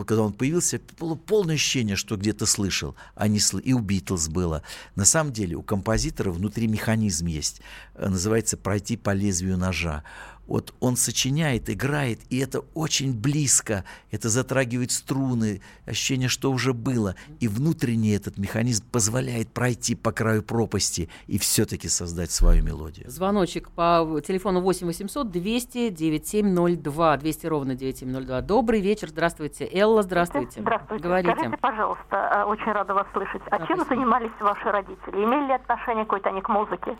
когда 0.05 0.23
он 0.23 0.33
появился, 0.33 0.79
было 0.99 1.15
полное 1.15 1.55
ощущение, 1.55 1.95
что 1.95 2.17
где-то 2.17 2.45
слышал, 2.45 2.95
а 3.15 3.27
не 3.27 3.39
сл... 3.39 3.57
и 3.57 3.73
у 3.73 3.79
Битлз 3.79 4.27
было. 4.29 4.63
На 4.95 5.05
самом 5.05 5.33
деле 5.33 5.55
у 5.55 5.63
композитора 5.63 6.31
внутри 6.31 6.67
механизм 6.67 7.27
есть, 7.27 7.61
э, 7.95 8.09
называется 8.09 8.57
«пройти 8.57 8.97
по 8.97 9.11
лезвию 9.13 9.57
ножа». 9.57 10.03
Вот 10.47 10.73
он 10.79 10.95
сочиняет, 10.95 11.69
играет, 11.69 12.19
и 12.29 12.37
это 12.39 12.61
очень 12.73 13.13
близко, 13.13 13.83
это 14.11 14.29
затрагивает 14.29 14.91
струны, 14.91 15.61
ощущение, 15.85 16.29
что 16.29 16.51
уже 16.51 16.73
было, 16.73 17.15
и 17.39 17.47
внутренний 17.47 18.11
этот 18.11 18.37
механизм 18.37 18.83
позволяет 18.91 19.49
пройти 19.49 19.95
по 19.95 20.11
краю 20.11 20.43
пропасти 20.43 21.09
и 21.27 21.37
все-таки 21.39 21.87
создать 21.87 22.31
свою 22.31 22.63
мелодию. 22.63 23.09
Звоночек 23.09 23.69
по 23.71 24.21
телефону 24.25 24.61
8 24.61 24.87
800 24.87 25.31
200 25.31 25.89
9702, 25.89 27.17
200 27.17 27.47
ровно 27.47 27.75
9702. 27.75 28.41
Добрый 28.41 28.81
вечер, 28.81 29.09
здравствуйте. 29.09 29.67
Элла, 29.71 30.03
здравствуйте. 30.03 30.61
Здравствуйте. 30.61 31.03
Говорите. 31.03 31.31
Скажите, 31.35 31.57
пожалуйста, 31.57 32.03
э, 32.11 32.43
очень 32.43 32.71
рада 32.71 32.93
вас 32.93 33.07
слышать. 33.13 33.41
А 33.49 33.59
Да, 33.59 33.67
чем 33.67 33.77
спасибо. 33.77 33.95
занимались 33.95 34.31
ваши 34.39 34.71
родители? 34.71 35.15
Имели 35.23 35.47
ли 35.47 35.53
отношение 35.53 36.05
какое-то 36.05 36.29
они 36.29 36.41
к 36.41 36.49
музыке? 36.49 36.95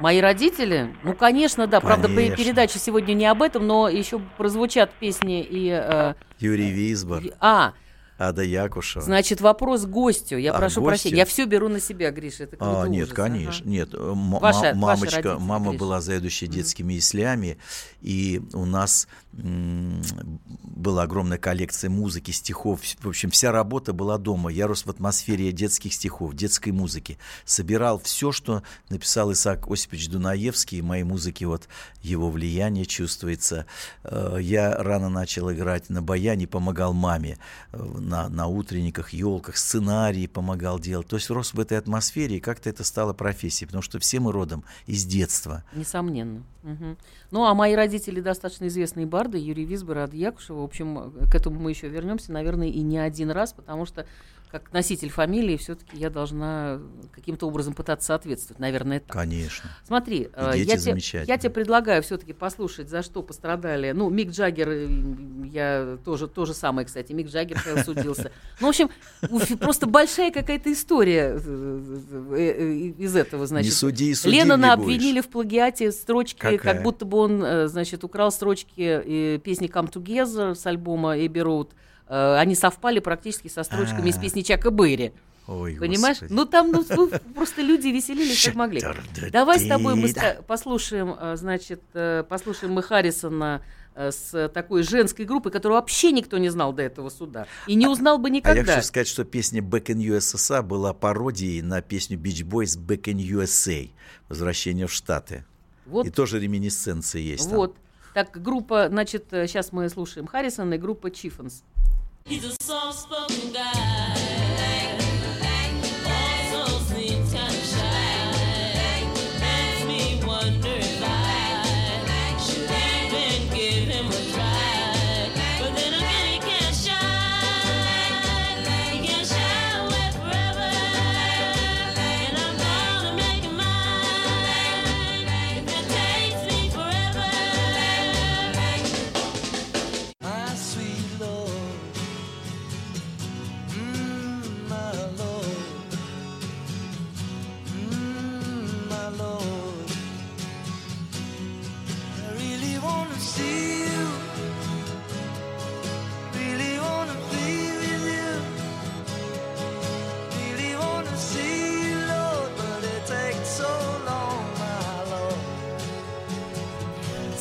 Мои 0.00 0.20
родители? 0.20 0.94
Ну, 1.04 1.14
конечно, 1.14 1.66
да. 1.66 1.80
Правда, 1.80 2.08
Конечно. 2.08 2.36
передача 2.36 2.78
сегодня 2.78 3.14
не 3.14 3.26
об 3.26 3.42
этом, 3.42 3.66
но 3.66 3.88
еще 3.88 4.18
прозвучат 4.38 4.92
песни 4.94 5.42
и... 5.42 5.68
э, 5.70 6.14
Юрий 6.40 6.70
Висбор, 6.70 7.22
а, 7.40 7.74
Ада 8.18 8.42
Якушева. 8.42 9.04
значит, 9.04 9.40
вопрос 9.40 9.86
гостю. 9.86 10.36
Я 10.36 10.52
А, 10.52 10.58
прошу 10.58 10.80
гостю? 10.80 10.88
прощения. 10.88 11.16
Я 11.18 11.24
все 11.24 11.44
беру 11.46 11.68
на 11.68 11.80
себя, 11.80 12.10
Гриша. 12.10 12.44
Это 12.44 12.56
А, 12.60 12.86
нет, 12.88 13.04
ужас. 13.04 13.14
конечно, 13.16 13.60
Ага. 13.62 13.68
нет. 13.70 13.94
м- 13.94 14.30
Ваши- 14.38 14.58
ваши 14.60 14.74
мамочка, 14.74 15.16
родители, 15.16 15.36
мама 15.46 15.70
Гриш. 15.70 15.80
была 15.80 16.00
заведующей 16.00 16.46
детскими 16.48 16.94
яслями, 16.94 17.58
и 18.00 18.40
у 18.52 18.64
нас 18.64 19.08
была 19.36 21.02
огромная 21.02 21.38
коллекция 21.38 21.90
музыки, 21.90 22.30
стихов. 22.30 22.80
В 23.00 23.08
общем, 23.08 23.30
вся 23.30 23.52
работа 23.52 23.92
была 23.92 24.18
дома. 24.18 24.50
Я 24.50 24.66
рос 24.66 24.86
в 24.86 24.90
атмосфере 24.90 25.50
детских 25.52 25.92
стихов, 25.92 26.34
детской 26.34 26.70
музыки. 26.70 27.18
Собирал 27.44 27.98
все, 27.98 28.32
что 28.32 28.62
написал 28.88 29.32
Исаак 29.32 29.70
Осипович 29.70 30.08
Дунаевский. 30.08 30.80
В 30.80 30.84
моей 30.84 31.04
музыке 31.04 31.46
вот 31.46 31.68
его 32.02 32.30
влияние 32.30 32.86
чувствуется. 32.86 33.66
Э, 34.04 34.38
Я 34.40 34.76
рано 34.76 35.08
начал 35.08 35.50
играть 35.52 35.90
на 35.90 36.02
баяне, 36.02 36.46
помогал 36.46 36.92
маме 36.92 37.38
э, 37.72 37.82
на, 37.82 38.28
на 38.28 38.46
утренниках, 38.46 39.12
елках, 39.12 39.56
сценарии 39.56 40.26
помогал 40.26 40.78
делать. 40.78 41.08
То 41.08 41.16
есть 41.16 41.30
рос 41.30 41.54
в 41.54 41.60
этой 41.60 41.78
атмосфере, 41.78 42.36
и 42.36 42.40
как-то 42.40 42.70
это 42.70 42.84
стало 42.84 43.12
профессией, 43.12 43.66
потому 43.66 43.82
что 43.82 43.98
все 43.98 44.20
мы 44.20 44.32
родом 44.32 44.64
из 44.86 45.04
детства. 45.04 45.64
Несомненно. 45.72 46.42
Мгм. 46.62 46.96
Ну, 47.34 47.46
а 47.46 47.52
мои 47.52 47.74
родители 47.74 48.20
достаточно 48.20 48.68
известные 48.68 49.06
барды, 49.06 49.38
Юрий 49.38 49.64
Висбор 49.64 49.98
и 49.98 50.00
Ада 50.02 50.16
Якушева. 50.16 50.60
В 50.60 50.62
общем, 50.62 51.12
к 51.28 51.34
этому 51.34 51.58
мы 51.58 51.70
еще 51.70 51.88
вернемся, 51.88 52.30
наверное, 52.30 52.68
и 52.68 52.80
не 52.80 52.96
один 52.96 53.32
раз, 53.32 53.52
потому 53.52 53.86
что 53.86 54.06
как 54.54 54.72
носитель 54.72 55.10
фамилии 55.10 55.56
все-таки 55.56 55.96
я 55.96 56.10
должна 56.10 56.78
каким-то 57.10 57.48
образом 57.48 57.74
пытаться 57.74 58.06
соответствовать, 58.06 58.60
наверное, 58.60 59.00
так. 59.00 59.10
Конечно. 59.10 59.68
Смотри, 59.84 60.28
э, 60.32 60.52
я, 60.54 60.76
тебе, 60.76 61.24
я 61.26 61.38
тебе 61.38 61.50
предлагаю 61.50 62.04
все-таки 62.04 62.32
послушать, 62.32 62.88
за 62.88 63.02
что 63.02 63.24
пострадали. 63.24 63.90
Ну, 63.90 64.10
Мик 64.10 64.30
Джаггер, 64.30 64.68
э, 64.68 64.88
я 65.50 65.98
тоже 66.04 66.28
то 66.28 66.44
же 66.44 66.54
самое, 66.54 66.86
кстати. 66.86 67.10
Мик 67.10 67.30
Джаггер 67.30 67.58
судился. 67.84 68.30
Ну, 68.60 68.68
в 68.68 68.70
общем, 68.70 68.90
просто 69.58 69.88
большая 69.88 70.30
какая-то 70.30 70.72
история 70.72 71.36
э, 71.44 72.92
из 72.96 73.16
этого, 73.16 73.48
значит. 73.48 73.72
не 73.72 73.72
суди 73.72 74.10
и 74.10 74.14
суди 74.14 74.36
Леннона 74.36 74.74
обвинили 74.74 75.20
в 75.20 75.30
плагиате 75.30 75.90
строчки, 75.90 76.38
Какая? 76.38 76.58
как 76.58 76.82
будто 76.84 77.04
бы 77.04 77.18
он, 77.18 77.68
значит, 77.68 78.04
украл 78.04 78.30
строчки 78.30 79.38
песни 79.38 79.68
Come 79.68 79.90
Together 79.90 80.54
с 80.54 80.64
альбома 80.64 81.18
Эбби 81.18 81.40
Роуд. 81.40 81.72
Э, 82.08 82.36
Они 82.38 82.54
совпали 82.54 82.98
практически 82.98 83.48
со 83.48 83.62
строчками 83.62 84.10
из 84.10 84.16
А. 84.16 84.20
песни 84.20 84.42
Чака 84.42 84.70
Берри. 84.70 85.12
Ой, 85.46 85.76
Понимаешь? 85.76 86.20
Господи. 86.20 86.32
Ну 86.32 86.44
там 86.46 86.72
ну, 86.72 86.84
ну, 86.88 87.10
просто 87.34 87.60
люди 87.60 87.88
веселились 87.88 88.42
как 88.44 88.54
могли. 88.54 88.82
Давай 89.30 89.58
с 89.58 89.68
тобой 89.68 89.94
мы 89.94 90.12
послушаем, 90.46 91.14
э, 91.18 91.36
значит, 91.36 91.82
э, 91.92 92.24
послушаем 92.28 92.72
мы 92.72 92.82
Харрисона 92.82 93.62
с 93.96 94.48
такой 94.52 94.82
женской 94.82 95.24
группой, 95.24 95.52
которую 95.52 95.78
вообще 95.78 96.10
никто 96.10 96.36
не 96.38 96.48
знал 96.48 96.72
до 96.72 96.82
этого 96.82 97.10
суда. 97.10 97.46
И 97.68 97.76
не 97.76 97.86
узнал 97.86 98.18
бы 98.18 98.28
А 98.28 98.32
я 98.32 98.34
никогда. 98.38 98.74
хочу 98.74 98.86
сказать, 98.88 99.06
что 99.06 99.22
песня 99.24 99.60
Back 99.60 99.84
in 99.84 99.98
USSR 99.98 100.62
была 100.62 100.92
пародией 100.92 101.62
на 101.62 101.80
песню 101.80 102.18
Beach 102.18 102.42
Boys 102.44 102.76
Back 102.76 103.02
in 103.02 103.18
USA 103.18 103.90
«Возвращение 104.28 104.88
в 104.88 104.92
Штаты». 104.92 105.44
Вот, 105.86 106.06
И 106.06 106.10
тоже 106.10 106.40
реминисценции 106.40 107.20
есть 107.20 107.48
там. 107.48 107.58
Так, 108.14 108.40
группа, 108.40 108.88
значит, 108.88 109.26
сейчас 109.30 109.72
мы 109.72 109.88
слушаем 109.88 110.26
Харрисона 110.26 110.74
и 110.74 110.78
группа 110.78 111.10
Чиффенс. 111.10 111.64
He's 112.26 112.44
a 112.44 112.54
soft-spoken 112.62 113.52
guy. 113.52 114.43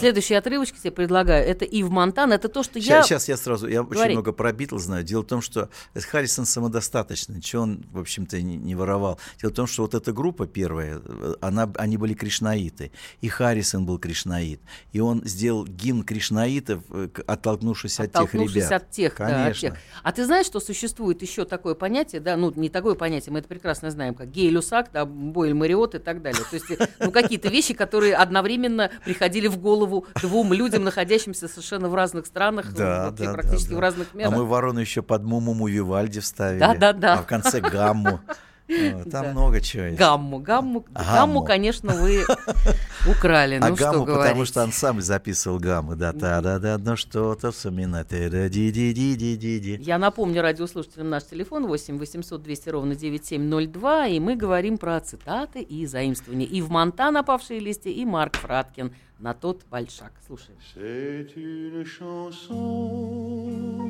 Следующий 0.03 0.33
отрывочек 0.33 0.77
тебе 0.79 0.91
предлагаю. 0.91 1.45
Это 1.47 1.63
Ив 1.63 1.89
Монтан. 1.89 2.33
Это 2.33 2.49
то, 2.49 2.61
что 2.61 2.77
я... 2.77 3.03
Сейчас, 3.03 3.29
я 3.29 3.37
сразу, 3.37 3.67
я 3.67 3.81
очень 3.81 3.91
Говори. 3.93 4.13
много 4.13 4.33
про 4.33 4.51
Битлз 4.51 4.83
знаю. 4.83 5.03
Дело 5.05 5.21
в 5.21 5.27
том, 5.27 5.41
что 5.41 5.69
Харрисон 5.95 6.45
самодостаточный, 6.45 7.37
ничего 7.37 7.61
он, 7.63 7.85
в 7.91 7.99
общем-то, 7.99 8.41
не, 8.41 8.57
не 8.57 8.75
воровал. 8.75 9.17
Дело 9.41 9.51
в 9.51 9.55
том, 9.55 9.65
что 9.67 9.83
вот 9.83 9.93
эта 9.93 10.11
группа 10.11 10.45
первая, 10.45 10.99
э, 11.03 11.35
она, 11.39 11.71
они 11.77 11.95
были 11.97 12.13
кришнаиты, 12.13 12.91
и 13.21 13.29
Харрисон 13.29 13.85
был 13.85 13.97
кришнаит, 13.97 14.59
и 14.91 14.99
он 14.99 15.23
сделал 15.25 15.65
гимн 15.65 16.03
кришнаитов, 16.03 16.83
э, 16.89 17.07
к- 17.13 17.21
оттолкнувшись 17.25 17.99
от 17.99 18.07
тех 18.07 18.15
Оттолкнувшись 18.23 18.55
ребят. 18.57 18.71
от 18.73 18.91
тех, 18.91 19.15
да, 19.17 19.25
от 19.25 19.31
Конечно. 19.31 19.69
тех. 19.69 19.77
А 20.03 20.11
ты 20.11 20.25
знаешь, 20.25 20.45
что 20.47 20.59
существует 20.59 21.21
еще 21.21 21.45
такое 21.45 21.75
понятие, 21.75 22.19
да, 22.19 22.35
ну, 22.35 22.51
не 22.55 22.67
такое 22.69 22.95
понятие, 22.95 23.31
мы 23.31 23.39
это 23.39 23.47
прекрасно 23.47 23.89
знаем, 23.89 24.15
как 24.15 24.29
гей-люсак, 24.31 24.89
да, 24.91 25.05
Бойль 25.05 25.53
Мариот 25.53 25.95
и 25.95 25.99
так 25.99 26.21
далее. 26.21 26.43
То 26.49 26.55
есть, 26.57 26.69
э, 26.71 26.87
ну, 26.99 27.11
какие-то 27.11 27.47
вещи, 27.47 27.73
которые 27.73 28.15
одновременно 28.15 28.91
приходили 29.05 29.47
в 29.47 29.57
голову 29.57 29.92
двум 30.21 30.53
людям, 30.53 30.83
находящимся 30.83 31.47
совершенно 31.47 31.89
в 31.89 31.95
разных 31.95 32.25
странах, 32.25 32.73
Да, 32.73 33.05
вообще 33.09 33.25
да, 33.25 33.33
практически 33.33 33.69
да, 33.69 33.75
в 33.75 33.79
да. 33.79 33.81
разных 33.81 34.07
А 34.13 34.17
мирах. 34.17 34.33
мы 34.33 34.45
ворону 34.45 34.79
еще 34.79 35.01
под 35.01 35.23
Мумуму 35.23 35.67
Вивальди 35.67 36.19
вставили. 36.19 36.59
Да, 36.59 36.75
да, 36.75 36.93
да. 36.93 37.13
А 37.15 37.17
в 37.21 37.25
конце 37.27 37.59
гамму. 37.59 38.19
Вот, 38.65 39.11
Там 39.11 39.23
Да. 39.25 39.31
много 39.31 39.59
чего 39.59 39.83
есть. 39.83 39.97
Гамму, 39.99 40.39
гамму, 40.39 40.85
Гамму. 40.89 41.11
гамму, 41.11 41.43
конечно, 41.43 41.93
вы 41.93 42.23
украли. 43.09 43.59
А 43.61 43.69
Ну, 43.69 43.75
что 43.75 43.91
гамму, 43.91 44.05
потому 44.05 44.45
что 44.45 44.63
ансамбль 44.63 45.01
записывал 45.01 45.59
гаммы. 45.59 45.95
Да, 45.95 46.13
та 46.13 46.39
да 46.41 46.59
да 46.59 46.77
ну 46.77 46.95
что-то 46.95 47.51
вспоминать. 47.51 48.07
да 48.09 48.49
ди 48.49 48.71
ди 48.71 48.93
ди 48.93 49.15
ди 49.15 49.35
ди 49.35 49.59
ди 49.59 49.77
Я 49.81 49.97
напомню 49.97 50.41
радиослушателям 50.41 51.09
наш 51.09 51.23
телефон 51.25 51.67
8 51.67 51.97
800 51.99 52.41
200 52.41 52.69
ровно 52.69 52.95
9702, 52.95 54.07
и 54.07 54.19
мы 54.19 54.35
говорим 54.35 54.77
про 54.77 54.99
цитаты 55.01 55.61
и 55.61 55.85
заимствования. 55.85 56.47
И 56.47 56.61
в 56.61 56.69
Монтана 56.69 57.23
«Павшие 57.23 57.59
листья», 57.59 57.89
и 57.91 58.05
Марк 58.05 58.37
Фраткин 58.37 58.93
на 59.19 59.33
тот 59.33 59.63
большак. 59.69 60.13
Слушаем. 60.25 60.57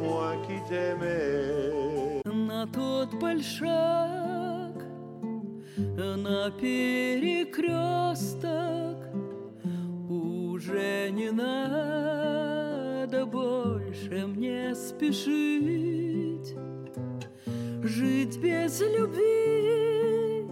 moi 0.00 0.28
qui 0.46 0.56
t'aimais. 0.68 2.22
На 2.26 2.66
тот 2.66 3.10
большак, 3.20 4.74
на 5.96 6.50
перекресток 6.60 7.58
Уже 10.65 11.11
не 11.11 11.29
надо 11.29 13.23
больше 13.27 14.25
мне 14.25 14.73
спешить. 14.73 16.55
Жить 17.83 18.39
без 18.39 18.81
любви 18.81 20.47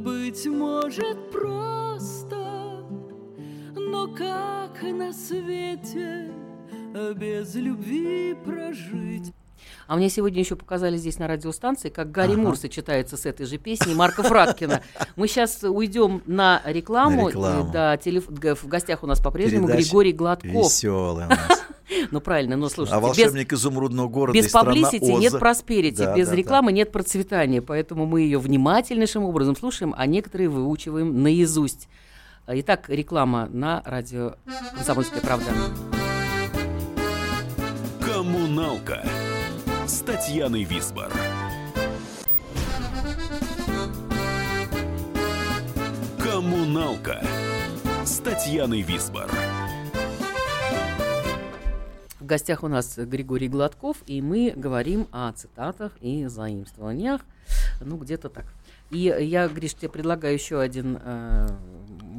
Быть 0.00 0.46
может 0.46 1.30
просто 1.30 2.86
Но 3.74 4.08
как 4.14 4.82
на 4.82 5.12
свете 5.12 6.32
без 7.16 7.54
любви 7.56 8.34
прожить 8.46 9.34
А 9.90 9.96
мне 9.96 10.08
сегодня 10.08 10.38
еще 10.38 10.54
показали 10.54 10.96
здесь 10.96 11.18
на 11.18 11.26
радиостанции, 11.26 11.88
как 11.88 12.12
Гарри 12.12 12.34
Ага. 12.34 12.42
Мур 12.42 12.56
сочетается 12.56 13.16
с 13.16 13.26
этой 13.26 13.44
же 13.44 13.58
песней 13.58 13.96
Марка 13.96 14.22
Фраткина. 14.22 14.82
Мы 15.16 15.26
сейчас 15.26 15.64
уйдем 15.64 16.22
на 16.26 16.62
рекламу. 16.64 17.24
На 17.24 17.28
рекламу. 17.30 17.68
И, 17.68 17.72
Да, 17.72 17.96
телеф- 17.96 18.28
в 18.28 18.68
гостях 18.68 19.02
у 19.02 19.08
нас 19.08 19.18
по-прежнему 19.20 19.66
Передача 19.66 19.86
Григорий 19.88 20.12
Гладков. 20.12 20.48
Веселая 20.52 21.26
у 21.26 21.30
нас. 21.30 21.62
Ну 22.12 22.20
правильно, 22.20 22.56
но 22.56 22.68
слушайте, 22.68 22.94
А 22.94 22.98
без, 23.00 23.04
волшебник 23.08 23.52
изумрудного 23.52 24.06
города 24.06 24.38
без 24.38 24.52
паблисити 24.52 25.10
нет 25.10 25.36
просперити, 25.40 25.96
Да, 25.98 26.14
без 26.16 26.26
да, 26.26 26.30
да. 26.30 26.36
рекламы 26.36 26.70
нет 26.70 26.92
процветания, 26.92 27.60
поэтому 27.60 28.06
мы 28.06 28.20
ее 28.20 28.38
внимательнейшим 28.38 29.24
образом 29.24 29.56
слушаем, 29.56 29.92
а 29.98 30.06
некоторые 30.06 30.48
выучиваем 30.50 31.20
наизусть. 31.20 31.88
Итак, 32.46 32.84
реклама 32.88 33.48
на 33.50 33.82
радио 33.84 34.36
«Комсомольская 34.76 35.20
правда». 35.20 35.46
Коммуналка 38.00 39.04
с 39.90 40.02
Татьяной 40.02 40.62
Висбор. 40.62 41.12
Коммуналка 46.22 47.20
с 48.04 48.18
Татьяной 48.18 48.82
Висбор. 48.82 49.28
В 52.20 52.24
гостях 52.24 52.62
у 52.62 52.68
нас 52.68 52.96
Григорий 52.98 53.48
Гладков, 53.48 53.96
и 54.06 54.22
мы 54.22 54.52
говорим 54.54 55.08
о 55.10 55.32
цитатах 55.32 55.90
и 56.00 56.26
заимствованиях. 56.26 57.22
Ну, 57.80 57.96
где-то 57.96 58.28
так. 58.28 58.44
И 58.90 58.98
я, 58.98 59.48
Гриш, 59.48 59.74
тебе 59.74 59.88
предлагаю 59.88 60.34
еще 60.34 60.60
один 60.60 61.00
э, 61.02 61.48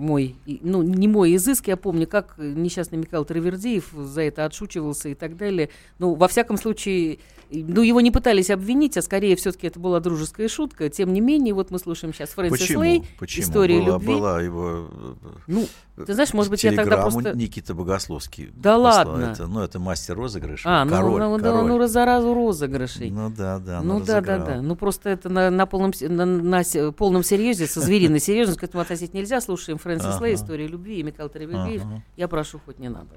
мой, 0.02 0.36
ну, 0.46 0.82
не 0.82 1.08
мой 1.08 1.36
изыск, 1.36 1.68
я 1.68 1.78
помню, 1.78 2.08
как 2.08 2.36
несчастный 2.38 2.98
Михаил 2.98 3.24
Травердиев 3.24 3.92
за 3.94 4.22
это 4.24 4.46
отшучивался 4.46 5.10
и 5.10 5.14
так 5.14 5.38
далее. 5.38 5.70
Ну, 6.00 6.16
во 6.16 6.28
всяком 6.28 6.58
случае, 6.58 7.20
ну, 7.52 7.82
его 7.82 8.02
не 8.02 8.12
пытались 8.12 8.50
обвинить, 8.50 8.98
а 8.98 9.02
скорее 9.02 9.36
все-таки 9.36 9.68
это 9.68 9.80
была 9.80 10.00
дружеская 10.00 10.48
шутка. 10.48 10.90
Тем 10.90 11.14
не 11.14 11.22
менее, 11.22 11.54
вот 11.54 11.70
мы 11.72 11.80
слушаем 11.80 12.14
сейчас 12.14 12.32
Фрэнсис 12.32 12.60
Почему? 12.60 12.84
Лей, 12.84 13.04
Почему? 13.20 13.44
«История 13.44 13.80
была, 13.80 13.94
любви». 13.94 14.08
Была 14.08 14.42
его... 14.42 14.90
Ну, 15.48 15.68
ты 16.06 16.14
знаешь, 16.14 16.34
может 16.34 16.52
быть, 16.52 16.64
я 16.64 16.72
тогда 16.74 17.02
просто- 17.02 17.36
Никита 17.36 17.74
Богословский 17.74 18.52
Да 18.56 18.78
ладно? 18.78 19.32
Это, 19.32 19.48
ну, 19.48 19.62
это 19.62 19.80
мастер 19.80 20.16
розыгрыша. 20.16 20.70
А, 20.70 20.86
ну, 20.86 20.92
король, 20.92 21.22
ну, 21.22 21.38
да, 21.38 21.44
король. 21.52 21.68
ну, 21.68 21.88
за 21.88 22.06
разу 22.06 22.34
розыгрышей. 22.34 23.10
Ну 23.12 23.30
да, 23.30 23.60
да, 23.60 23.82
Ну 23.82 24.00
ну, 24.00 24.06
да, 24.06 24.22
да, 24.22 24.38
да. 24.40 24.62
Ну 24.62 24.76
просто 24.76 25.10
это 25.10 25.30
на, 25.30 25.50
на 25.50 25.66
полном, 25.66 25.92
на, 26.00 26.26
на 26.26 26.92
полном 26.92 27.24
серьезе, 27.24 27.68
со 27.68 27.82
звериной 27.82 28.20
серьезностью 28.20 28.62
к 28.62 28.64
этому 28.70 28.82
относить 28.82 29.14
нельзя. 29.14 29.42
Слушаем 29.42 29.78
Фрэнсис 29.78 30.16
Ага. 30.16 30.26
Лей, 30.26 30.36
«История 30.36 30.68
любви» 30.68 31.00
и 31.00 31.04
Михаил 31.04 31.30
Тревельгеев. 31.30 31.84
Ага. 31.86 32.04
Я 32.18 32.28
прошу, 32.28 32.60
хоть 32.66 32.80
не 32.80 32.90
надо. 32.90 33.10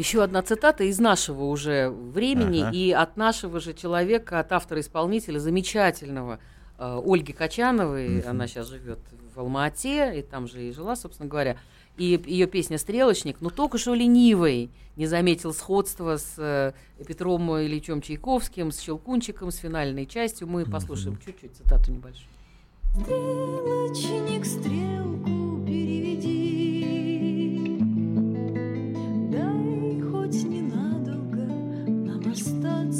Еще 0.00 0.22
одна 0.22 0.40
цитата 0.40 0.84
из 0.84 0.98
нашего 0.98 1.44
уже 1.44 1.90
времени 1.90 2.62
Ага. 2.62 2.70
и 2.74 2.90
от 2.90 3.18
нашего 3.18 3.60
же 3.60 3.74
человека, 3.74 4.40
от 4.40 4.50
автора-исполнителя 4.50 5.38
замечательного 5.38 6.38
э, 6.78 7.02
Ольги 7.04 7.34
Качановой. 7.34 8.08
Мгм. 8.08 8.30
Она 8.30 8.46
сейчас 8.46 8.68
живет 8.68 8.98
в 9.34 9.38
Алма-Ате, 9.38 10.18
и 10.18 10.22
там 10.22 10.48
же 10.48 10.66
и 10.66 10.72
жила, 10.72 10.96
собственно 10.96 11.28
говоря. 11.28 11.58
И 11.98 12.18
ее 12.24 12.46
песня 12.46 12.78
«Стрелочник», 12.78 13.42
ну 13.42 13.50
только 13.50 13.76
что 13.76 13.92
ленивый, 13.92 14.70
не 14.96 15.06
заметил 15.06 15.52
сходства 15.52 16.16
с 16.16 16.32
э, 16.38 16.72
Петром 17.06 17.54
Ильичем 17.58 18.00
Чайковским, 18.00 18.72
с 18.72 18.80
Щелкунчиком, 18.80 19.50
с 19.50 19.56
финальной 19.56 20.06
частью. 20.06 20.48
Мы 20.48 20.64
послушаем 20.64 21.18
чуть-чуть 21.22 21.56
цитату 21.56 21.92
небольшую. 21.92 22.26
Стрелочник, 22.94 24.46
стрелку 24.46 25.49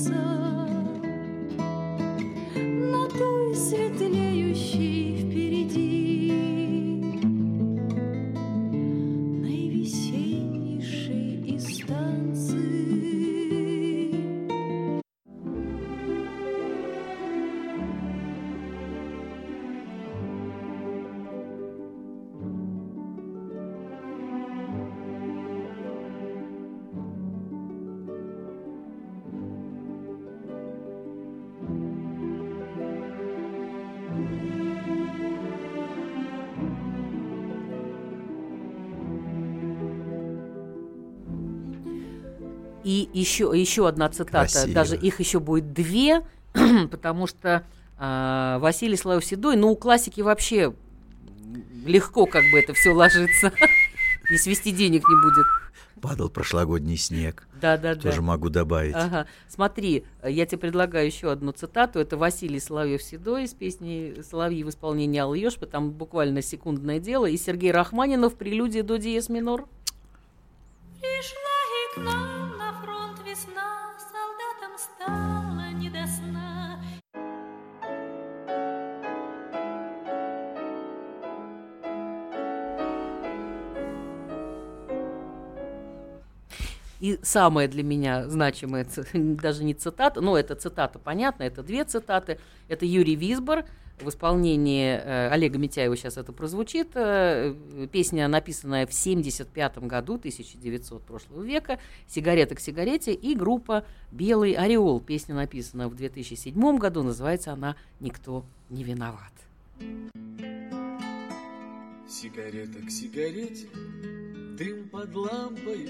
so 0.01 0.40
еще, 43.13 43.53
еще 43.55 43.89
одна 43.89 44.09
цитата, 44.09 44.53
Красиво. 44.53 44.75
даже 44.75 44.97
их 44.97 45.21
еще 45.21 45.41
будет 45.41 45.73
две, 45.73 46.23
потому 46.91 47.27
что 47.27 47.65
а, 47.99 48.59
Василий 48.59 48.97
Славов 48.97 49.25
Седой, 49.25 49.57
ну, 49.57 49.71
у 49.71 49.77
классики 49.77 50.21
вообще 50.21 50.75
легко 51.85 52.27
как 52.27 52.45
бы 52.51 52.59
это 52.59 52.75
все 52.75 52.93
ложится. 52.93 53.53
И 54.31 54.37
свести 54.37 54.71
денег 54.71 55.03
не 55.09 55.23
будет. 55.23 55.47
Падал 56.01 56.31
прошлогодний 56.31 56.97
снег. 56.97 57.47
Да, 57.61 57.77
да, 57.77 57.95
да. 57.95 58.01
Тоже 58.01 58.23
могу 58.23 58.49
добавить. 58.49 58.95
Ага. 58.95 59.27
Смотри, 59.49 60.05
я 60.25 60.47
тебе 60.47 60.59
предлагаю 60.59 61.05
еще 61.05 61.31
одну 61.31 61.53
цитату. 61.53 61.99
Это 61.99 62.17
Василий 62.17 62.61
Соловьев 62.61 63.03
Седой 63.03 63.45
из 63.45 63.53
песни 63.53 64.23
Соловьи 64.23 64.65
в 64.65 64.71
исполнении 64.71 65.19
Аллы 65.19 65.39
Ёшпы. 65.39 65.67
Там 65.67 65.91
буквально 65.91 66.43
секундное 66.43 67.01
дело. 67.01 67.27
И 67.27 67.37
Сергей 67.37 67.73
Рахманинов 67.73 68.37
прелюдия 68.37 68.83
до 68.83 68.97
диез 68.97 69.29
минор. 69.29 69.69
Пришла 71.01 71.61
и 71.75 71.95
к 71.95 72.03
нам 72.03 72.30
И 87.01 87.19
самая 87.23 87.67
для 87.67 87.83
меня 87.83 88.29
значимая, 88.29 88.85
ц- 88.85 89.07
даже 89.15 89.65
не 89.65 89.75
цитата, 89.75 90.21
но 90.21 90.37
это 90.39 90.55
цитата, 90.55 90.99
понятно, 90.99 91.43
это 91.45 91.63
две 91.63 91.85
цитаты. 91.85 92.39
Это 92.69 92.85
Юрий 92.85 93.17
Висбор 93.17 93.65
в 94.03 94.09
исполнении 94.09 95.01
э, 95.03 95.29
Олега 95.29 95.59
Митяева 95.59 95.97
сейчас 95.97 96.17
это 96.17 96.33
прозвучит. 96.33 96.89
Э, 96.95 97.55
песня, 97.91 98.29
написанная 98.29 98.87
в 98.87 98.93
75 98.93 99.79
году, 99.79 100.15
1900 100.15 101.03
прошлого 101.03 101.43
века, 101.43 101.79
«Сигарета 102.07 102.55
к 102.55 102.61
сигарете» 102.61 103.13
и 103.13 103.35
группа 103.35 103.85
«Белый 104.11 104.53
ореол». 104.53 105.01
Песня 105.01 105.35
написана 105.35 105.89
в 105.89 105.95
2007 105.95 106.79
году, 106.79 107.03
называется 107.03 107.53
она 107.53 107.77
«Никто 108.01 108.45
не 108.69 108.85
виноват». 108.85 109.33
Сигарета 112.09 112.79
к 112.87 112.91
сигарете, 112.91 113.69
дым 114.59 114.89
под 114.89 115.15
лампой. 115.15 115.89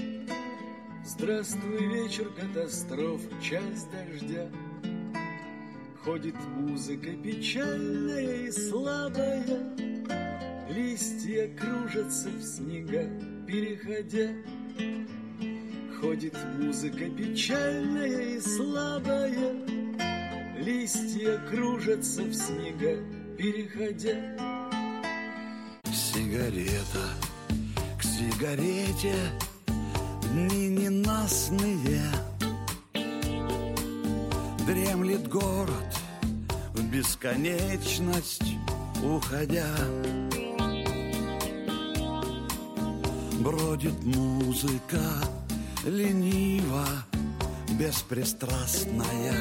Здравствуй, 1.02 1.86
вечер 1.86 2.28
катастроф, 2.38 3.22
час 3.42 3.88
дождя. 3.90 4.48
Ходит 6.04 6.34
музыка 6.56 7.10
печальная 7.12 8.46
и 8.46 8.50
слабая, 8.50 9.44
Листья 10.68 11.48
кружатся 11.56 12.28
в 12.28 12.42
снега, 12.42 13.08
переходя. 13.46 14.30
Ходит 16.00 16.36
музыка 16.58 17.08
печальная 17.08 18.36
и 18.36 18.40
слабая, 18.40 19.54
Листья 20.58 21.40
кружатся 21.50 22.22
в 22.22 22.34
снега, 22.34 23.02
переходя. 23.38 24.36
Сигарета 25.92 27.08
к 27.98 28.02
сигарете 28.02 29.14
Дни 30.30 30.68
ненастные. 30.68 32.02
Дремлет 34.64 35.26
город 35.28 35.98
в 36.72 36.82
бесконечность 36.84 38.54
уходя. 39.02 39.66
Бродит 43.40 44.04
музыка 44.04 45.00
лениво, 45.84 46.86
беспристрастная. 47.70 49.34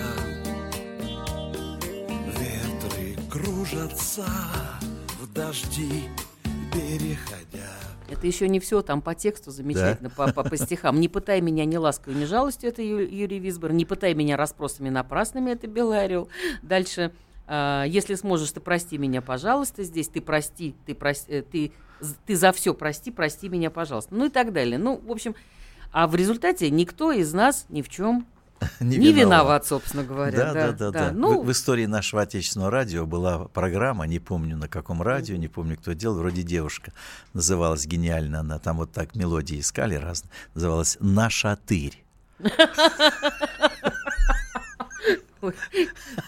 Ветры 2.39 3.15
кружатся 3.29 4.25
в 5.21 5.31
дожди, 5.33 6.09
переходя 6.73 7.48
Это 8.11 8.25
еще 8.27 8.47
не 8.49 8.59
все, 8.59 8.81
там 8.81 9.01
по 9.01 9.13
тексту 9.15 9.51
замечательно, 9.51 10.09
по, 10.09 10.31
по, 10.33 10.43
по 10.43 10.57
стихам. 10.57 10.99
Не 10.99 11.07
пытай 11.07 11.41
меня 11.41 11.65
ни 11.65 11.75
лаской, 11.77 12.13
ни 12.13 12.25
жалостью, 12.25 12.69
это 12.69 12.81
Ю- 12.81 13.07
Юрий 13.07 13.39
Висбор. 13.39 13.71
Не 13.71 13.85
пытай 13.85 14.13
меня 14.13 14.37
расспросами 14.37 14.89
напрасными, 14.89 15.51
это 15.51 15.67
Белый 15.67 16.03
Орел. 16.03 16.29
Дальше, 16.61 17.11
а, 17.47 17.83
если 17.85 18.15
сможешь, 18.15 18.51
ты 18.51 18.59
прости 18.59 18.97
меня, 18.97 19.21
пожалуйста. 19.21 19.83
Здесь 19.83 20.07
ты 20.07 20.21
прости, 20.21 20.75
ты, 20.85 20.93
прос- 20.93 21.25
э, 21.27 21.41
ты, 21.43 21.71
ты 22.25 22.35
за 22.35 22.51
все 22.51 22.73
прости, 22.73 23.11
прости 23.11 23.49
меня, 23.49 23.69
пожалуйста. 23.69 24.13
Ну 24.15 24.25
и 24.25 24.29
так 24.29 24.53
далее. 24.53 24.77
Ну, 24.77 24.99
в 25.03 25.11
общем, 25.11 25.35
а 25.91 26.07
в 26.07 26.15
результате 26.15 26.69
никто 26.69 27.11
из 27.11 27.33
нас 27.33 27.65
ни 27.69 27.81
в 27.81 27.89
чем 27.89 28.27
Не 28.79 28.97
не, 28.97 29.07
виноват. 29.11 29.25
виноват, 29.25 29.65
собственно 29.67 30.03
говоря. 30.03 30.37
Да, 30.37 30.53
да, 30.53 30.71
да, 30.71 30.91
да. 30.91 31.11
Ну, 31.11 31.41
В, 31.41 31.45
в 31.45 31.51
истории 31.51 31.85
нашего 31.85 32.21
отечественного 32.23 32.71
радио 32.71 33.05
была 33.05 33.45
программа, 33.45 34.05
не 34.05 34.19
помню 34.19 34.57
на 34.57 34.67
каком 34.67 35.01
радио, 35.01 35.35
не 35.35 35.47
помню, 35.47 35.77
кто 35.77 35.93
делал, 35.93 36.17
вроде 36.17 36.43
девушка 36.43 36.93
называлась 37.33 37.85
гениально, 37.85 38.41
она 38.41 38.59
там 38.59 38.77
вот 38.77 38.91
так 38.91 39.15
мелодии 39.15 39.59
искали 39.59 39.95
разные, 39.95 40.31
называлась 40.53 40.97
«Наша 40.99 41.57
тырь». 41.65 42.03
Ой, 45.41 45.53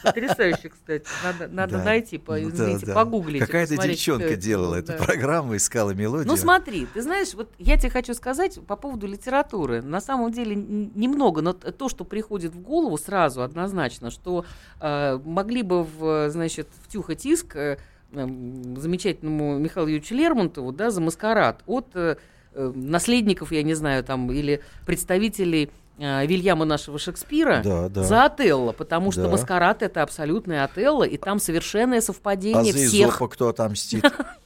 Потрясающе, 0.04 0.70
кстати. 0.70 1.06
Надо, 1.24 1.48
надо 1.48 1.78
Да. 1.78 1.84
найти, 1.84 2.18
по, 2.18 2.38
Ну 2.38 2.50
да, 2.50 2.56
извините, 2.56 2.86
да. 2.86 2.94
погуглить. 2.96 3.42
и 3.42 3.46
Какая-то 3.46 3.78
девчонка 3.78 4.26
это 4.26 4.36
делала 4.38 4.76
эту 4.76 4.94
да. 4.94 4.98
программу, 5.04 5.56
искала 5.56 5.92
мелодию. 5.92 6.28
Ну 6.28 6.38
смотри, 6.38 6.86
ты 6.94 7.02
знаешь, 7.02 7.34
вот 7.34 7.52
я 7.58 7.78
тебе 7.78 7.90
хочу 7.90 8.14
сказать 8.14 8.60
по 8.66 8.76
поводу 8.76 9.08
литературы. 9.08 9.82
На 9.82 10.02
самом 10.02 10.32
деле 10.32 10.56
немного, 10.56 11.42
но 11.42 11.54
то, 11.54 11.90
что 11.90 12.04
приходит 12.06 12.54
в 12.54 12.60
голову 12.62 12.98
сразу 12.98 13.42
однозначно, 13.44 14.12
что 14.12 14.46
э, 14.80 15.20
могли 15.24 15.62
бы, 15.64 15.84
в, 15.84 16.30
значит, 16.30 16.68
втюхать 16.84 17.26
иск 17.26 17.56
э, 17.56 17.78
м, 18.14 18.78
замечательному 18.78 19.58
Михаилу 19.60 19.88
Юрьевичу 19.90 20.16
Лермонтову, 20.16 20.72
да, 20.72 20.92
за 20.92 21.02
маскарад 21.02 21.62
от 21.66 21.88
э, 21.96 22.16
э, 22.54 22.72
наследников, 22.76 23.52
я 23.52 23.64
не 23.64 23.74
знаю, 23.74 24.04
там, 24.04 24.32
или 24.32 24.62
представителей 24.86 25.70
Вильяма 26.02 26.66
нашего 26.66 26.98
Шекспира 26.98 27.62
Да, 27.64 27.90
да. 27.90 28.04
за 28.04 28.26
Отелло, 28.26 28.72
потому 28.72 29.12
что 29.12 29.24
Да. 29.24 29.30
маскарад 29.30 29.84
это 29.84 30.02
абсолютное 30.02 30.64
Отелло, 30.64 31.04
и 31.04 31.18
там 31.18 31.40
совершенное 31.40 32.00
А 32.00 32.02
совпадение 32.02 32.74
за 32.74 32.80
всех 32.80 33.10
Изопа 33.10 33.28
кто 33.28 33.50
отомстит? 33.50 34.04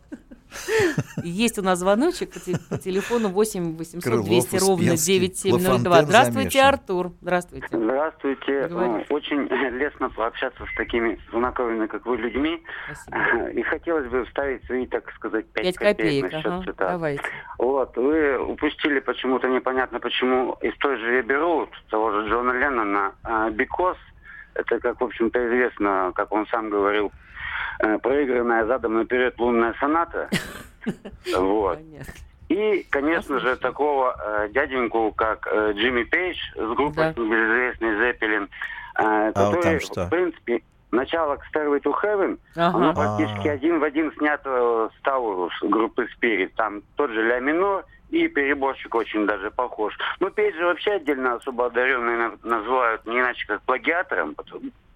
есть 1.24 1.58
у 1.60 1.62
нас 1.62 1.80
звоночек 1.80 2.34
по, 2.34 2.40
те- 2.40 2.58
по 2.70 2.78
телефону 2.78 3.30
8 3.30 3.78
800 3.78 4.04
Крылов, 4.04 4.26
200 4.26 4.56
ровно 4.58 4.74
Успенский, 4.94 5.20
9702. 5.20 5.70
Лафонтен 5.90 6.06
Здравствуйте, 6.08 6.50
замешан. 6.50 6.68
Артур. 6.74 7.12
Здравствуйте. 7.22 7.68
Здравствуйте. 7.72 8.68
Говорите. 8.68 9.06
Э, 9.10 9.14
Очень 9.14 9.48
лестно 9.78 10.10
пообщаться 10.10 10.64
с 10.66 10.76
такими 10.78 11.20
знакомыми, 11.32 11.88
как 11.88 12.06
вы, 12.06 12.18
людьми. 12.18 12.64
И 13.54 13.62
хотелось 13.64 14.08
бы 14.10 14.26
вставить 14.26 14.64
свои, 14.66 14.86
так 14.88 15.12
сказать, 15.14 15.46
пять, 15.48 15.66
Пять 15.66 15.78
копеек, 15.78 16.26
копеек, 16.26 16.46
насчет 16.46 16.76
давайте. 16.78 17.24
Вот, 17.58 17.96
вы 17.98 18.38
упустили 18.38 19.00
почему-то 19.00 19.48
непонятно 19.48 20.00
почему 20.00 20.58
из 20.62 20.76
той 20.78 20.98
же 20.98 21.20
Эбби 21.20 21.36
того 21.90 22.12
же 22.12 22.30
Джона 22.30 22.52
Леннона, 22.52 23.14
а, 23.24 23.50
«Because» 23.50 23.98
это, 24.56 24.80
как, 24.80 25.02
в 25.02 25.04
общем-то, 25.04 25.48
известно, 25.48 26.12
как 26.16 26.32
он 26.32 26.48
сам 26.48 26.70
говорил, 26.70 27.12
проигранная 28.02 28.66
задом 28.66 28.96
наперед 28.96 29.36
лунная 29.40 29.74
соната. 29.80 30.30
Вот. 31.38 31.80
И, 32.48 32.86
конечно 32.92 33.40
же, 33.40 33.56
такого 33.56 34.16
э, 34.46 34.50
дяденьку, 34.50 35.12
как 35.14 35.48
э, 35.52 35.72
Джимми 35.74 36.04
Пейдж 36.04 36.38
с 36.56 36.76
группой 36.76 37.08
небезызвестный 37.16 37.98
Зеппелин, 37.98 38.44
э, 38.44 38.48
А 39.00 39.32
вот 39.48 39.56
который, 39.56 39.80
что? 39.80 40.06
в 40.06 40.10
принципе, 40.12 40.62
начало 40.92 41.40
Stairway 41.52 41.82
to 41.82 41.92
Heaven, 42.04 42.38
Ага. 42.56 42.78
оно 42.78 42.90
А. 42.92 42.94
практически 42.94 43.48
один 43.48 43.80
в 43.80 43.84
один 43.84 44.14
снято 44.18 44.92
с 44.96 45.02
Таурус 45.02 45.54
группы 45.64 46.08
Spirit. 46.16 46.52
Там 46.56 46.84
тот 46.98 47.10
же 47.10 47.24
ля 47.24 47.40
минор 47.40 47.84
и 48.12 48.28
переборщик 48.28 48.94
очень 48.94 49.26
даже 49.26 49.50
похож. 49.50 49.98
Но 50.20 50.30
Пейджа 50.30 50.66
вообще 50.66 50.92
отдельно 50.92 51.34
особо 51.34 51.66
одаренный 51.66 52.16
на- 52.16 52.38
называют 52.44 53.04
не 53.08 53.20
иначе 53.20 53.48
как 53.48 53.62
плагиатором, 53.64 54.36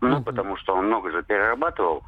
ну, 0.01 0.23
потому 0.23 0.57
что 0.57 0.75
он 0.75 0.87
много 0.87 1.11
же 1.11 1.23
перерабатывал. 1.23 2.03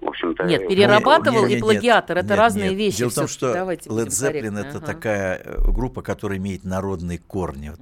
В 0.00 0.06
общем-то, 0.06 0.44
Нет, 0.44 0.62
э, 0.62 0.68
перерабатывал 0.68 1.42
Нет, 1.42 1.50
и 1.50 1.54
нет, 1.54 1.60
плагиатор, 1.60 2.18
это 2.18 2.28
нет, 2.28 2.38
разные 2.38 2.68
нет. 2.70 2.78
вещи. 2.78 2.98
Дело 2.98 3.10
в 3.10 3.14
том, 3.14 3.26
что 3.26 3.52
Давайте 3.52 3.90
Led 3.90 4.06
Zeppelin 4.06 4.56
это 4.60 4.78
ага. 4.78 4.86
такая 4.86 5.42
э, 5.44 5.70
группа, 5.72 6.02
которая 6.02 6.38
имеет 6.38 6.62
народные 6.62 7.18
корни. 7.18 7.70
Вот, 7.70 7.80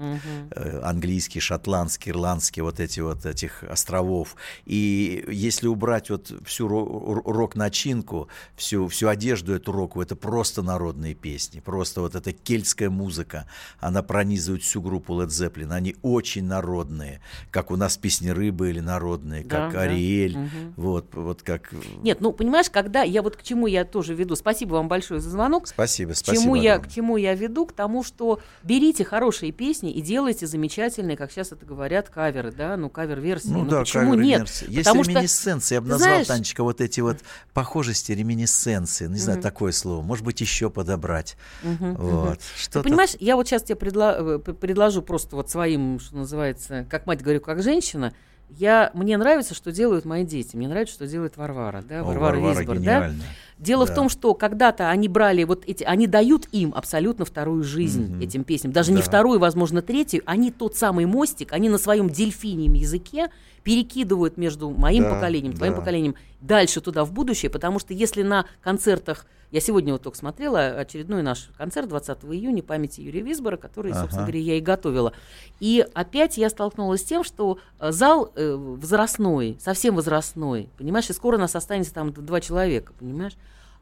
э, 0.53 0.81
английский, 0.83 1.41
шотландский, 1.41 2.13
ирландский, 2.13 2.63
вот 2.63 2.81
эти 2.81 3.01
вот 3.01 3.27
этих 3.27 3.63
островов. 3.65 4.37
И 4.65 5.27
если 5.29 5.69
убрать 5.69 6.09
вот 6.09 6.33
всю 6.47 6.69
ро- 6.69 6.87
ро- 6.89 7.31
рок-начинку, 7.31 8.29
всю, 8.57 8.89
всю 8.89 9.09
одежду 9.09 9.55
эту 9.55 9.73
року, 9.73 10.01
это 10.01 10.17
просто 10.17 10.63
народные 10.63 11.13
песни. 11.13 11.61
Просто 11.61 12.01
вот 12.01 12.15
эта 12.15 12.33
кельтская 12.33 12.89
музыка, 12.89 13.47
она 13.79 14.03
пронизывает 14.03 14.63
всю 14.63 14.81
группу 14.81 15.13
Led 15.21 15.27
Zeppelin. 15.27 15.71
Они 15.71 15.97
очень 16.01 16.47
народные, 16.47 17.21
как 17.51 17.71
у 17.71 17.77
нас 17.77 17.99
песни 17.99 18.27
были 18.51 18.81
народные, 18.81 19.36
Да, 19.44 19.66
как 19.66 19.72
да. 19.72 19.81
Ариэль, 19.83 20.37
Мгм. 20.37 20.75
вот, 20.77 21.14
вот 21.14 21.42
как... 21.42 21.70
Нет, 22.03 22.20
ну 22.20 22.33
понимаешь, 22.33 22.70
когда 22.70 23.03
я 23.03 23.22
вот 23.22 23.37
к 23.37 23.42
чему 23.42 23.66
я 23.66 23.85
тоже 23.85 24.14
веду. 24.14 24.37
Спасибо 24.37 24.75
вам 24.75 24.88
большое 24.88 25.20
за 25.20 25.31
звонок. 25.31 25.66
Спасибо, 25.68 26.12
К 26.12 26.16
спасибо. 26.16 26.42
чему, 26.42 26.55
я, 26.55 26.79
к 26.79 26.88
чему 26.92 27.16
я 27.16 27.35
веду? 27.35 27.66
К 27.66 27.72
тому, 27.72 28.03
что 28.05 28.40
берите 28.62 29.05
хорошие 29.05 29.53
песни 29.53 29.90
и 29.92 30.01
делайте 30.01 30.46
замечательные, 30.46 31.16
как 31.16 31.31
сейчас 31.33 31.53
это 31.53 31.64
говорят, 31.66 32.09
каверы, 32.09 32.53
да, 32.53 32.77
ну 32.77 32.88
кавер-версии. 32.90 33.49
Ну, 33.49 33.64
да, 33.66 33.81
почему 33.81 34.14
нет? 34.14 34.49
Есть 34.68 34.85
Потому 34.87 35.05
что, 35.05 35.12
реминисценции, 35.12 35.75
я 35.77 35.81
бы 35.81 35.88
назвал, 35.88 36.11
знаешь, 36.11 36.27
Танечка, 36.27 36.62
вот 36.62 36.81
эти 36.81 37.01
вот 37.01 37.18
похожести, 37.53 38.12
реминисценции, 38.12 39.07
не 39.07 39.18
знаю, 39.18 39.38
Мгм. 39.38 39.42
такое 39.42 39.72
слово, 39.72 40.03
может 40.03 40.25
быть, 40.25 40.40
еще 40.40 40.70
подобрать. 40.70 41.37
Мгм, 41.62 41.94
Вот. 41.96 42.40
Что-то- 42.57 42.81
Ты 42.83 42.88
понимаешь, 42.88 43.16
я 43.20 43.37
вот 43.37 43.46
сейчас 43.49 43.62
тебе 43.62 43.77
предла- 43.77 44.16
э, 44.37 44.38
предложу 44.38 45.03
просто 45.03 45.37
вот 45.37 45.51
своим, 45.51 45.99
что 46.01 46.16
называется, 46.16 46.87
как 46.90 47.07
мать 47.07 47.22
говорю, 47.22 47.40
как 47.40 47.62
женщина. 47.62 48.12
Я, 48.49 48.91
мне 48.95 49.17
нравится, 49.17 49.55
что 49.55 49.73
делают 49.73 50.05
мои 50.05 50.25
дети. 50.25 50.57
Мне 50.57 50.69
нравится, 50.69 50.95
что 50.95 51.07
делает 51.07 51.37
Варвара, 51.37 51.83
да, 51.83 52.01
О, 52.01 52.05
Варвара, 52.05 52.37
Варвара 52.37 52.61
Висбор, 52.61 52.79
да. 52.79 53.11
Дело 53.59 53.87
в 53.87 53.88
Да. 53.88 53.95
том, 53.95 54.09
что 54.11 54.35
когда-то 54.35 54.90
они 54.90 55.09
брали 55.09 55.45
вот 55.45 55.64
эти, 55.66 55.83
они 55.83 56.07
дают 56.07 56.47
им 56.53 56.73
абсолютно 56.75 57.25
вторую 57.25 57.62
жизнь 57.62 58.12
Мгм. 58.12 58.21
этим 58.21 58.45
песням, 58.45 58.73
даже 58.73 58.92
не 58.92 59.01
Да. 59.01 59.07
вторую, 59.07 59.38
возможно, 59.38 59.81
третью. 59.81 60.23
Они 60.27 60.51
тот 60.51 60.77
самый 60.77 61.07
мостик, 61.07 61.53
они 61.53 61.71
на 61.71 61.79
своем 61.79 62.11
дельфиньем 62.11 62.75
языке 62.75 63.31
перекидывают 63.62 64.37
между 64.37 64.71
моим 64.71 65.05
Да, 65.05 65.11
поколением, 65.14 65.55
твоим 65.55 65.73
да. 65.75 65.81
поколением 65.81 66.14
дальше 66.40 66.81
туда 66.81 67.05
в 67.05 67.12
будущее, 67.12 67.51
потому 67.51 67.79
что 67.79 67.95
если 67.95 68.23
на 68.23 68.45
концертах, 68.61 69.27
я 69.51 69.61
сегодня 69.61 69.92
вот 69.92 70.03
только 70.03 70.19
смотрела 70.19 70.66
очередной 70.79 71.23
наш 71.23 71.49
концерт 71.57 71.88
20 71.88 72.35
июня 72.35 72.62
памяти 72.62 73.01
Юрия 73.01 73.23
Висбора, 73.23 73.57
который, 73.57 73.92
собственно 73.95 74.23
Ага. 74.25 74.33
говоря, 74.33 74.40
я 74.40 74.59
и 74.59 74.61
готовила. 74.61 75.12
И 75.61 75.85
опять 75.95 76.37
я 76.37 76.51
столкнулась 76.51 77.01
с 77.01 77.05
тем, 77.05 77.25
что 77.25 77.59
э, 77.81 77.90
зал 77.90 78.33
э, 78.37 78.55
возрастной, 78.55 79.57
совсем 79.61 79.95
возрастной, 79.97 80.69
понимаешь, 80.77 81.09
и 81.11 81.12
скоро 81.12 81.38
нас 81.38 81.57
останется 81.57 81.95
там 81.95 82.12
два 82.12 82.40
человека, 82.40 82.92
понимаешь? 82.99 83.33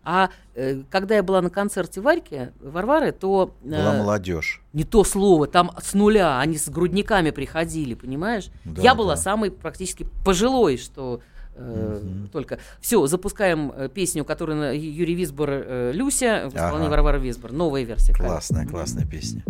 А 0.04 0.30
э, 0.54 0.82
когда 0.90 1.16
я 1.16 1.22
была 1.22 1.40
на 1.40 1.50
концерте 1.50 2.00
Варьки, 2.00 2.50
Варвары, 2.60 3.12
то... 3.12 3.54
э, 3.64 3.68
Была 3.68 3.92
молодежь. 3.94 4.62
не 4.72 4.84
то 4.84 5.04
слово, 5.04 5.46
там 5.46 5.70
с 5.82 5.94
нуля, 5.94 6.38
они 6.38 6.58
с 6.58 6.68
грудниками 6.68 7.30
приходили, 7.30 7.94
понимаешь? 7.94 8.50
Да, 8.64 8.82
я 8.82 8.94
была 8.94 9.14
да. 9.14 9.20
самой 9.20 9.50
практически 9.50 10.06
пожилой, 10.24 10.76
что 10.76 11.20
э, 11.54 12.02
только. 12.32 12.58
Все, 12.80 13.06
запускаем 13.06 13.72
э, 13.74 13.88
песню, 13.88 14.24
которую 14.24 14.78
Юрий 14.78 15.14
Висбор, 15.14 15.48
э, 15.50 15.92
Люся, 15.94 16.48
в 16.50 16.54
исполнении 16.54 16.86
Ага. 16.86 16.90
Варвары 16.90 17.18
Висбор, 17.20 17.52
новая 17.52 17.82
версия. 17.82 18.12
Классная, 18.12 18.66
классная 18.66 19.06
песня. 19.06 19.44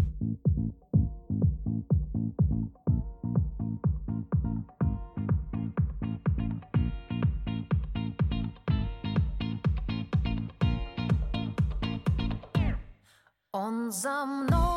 За 13.95 14.25
мною, 14.25 14.74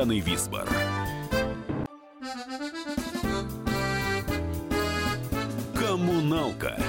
Татьяной 0.00 0.20
Висбор. 0.20 0.66
Коммуналка 5.74 6.80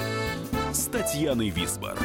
с 0.72 0.86
Татьяной 0.86 1.50
Висбор. 1.50 1.98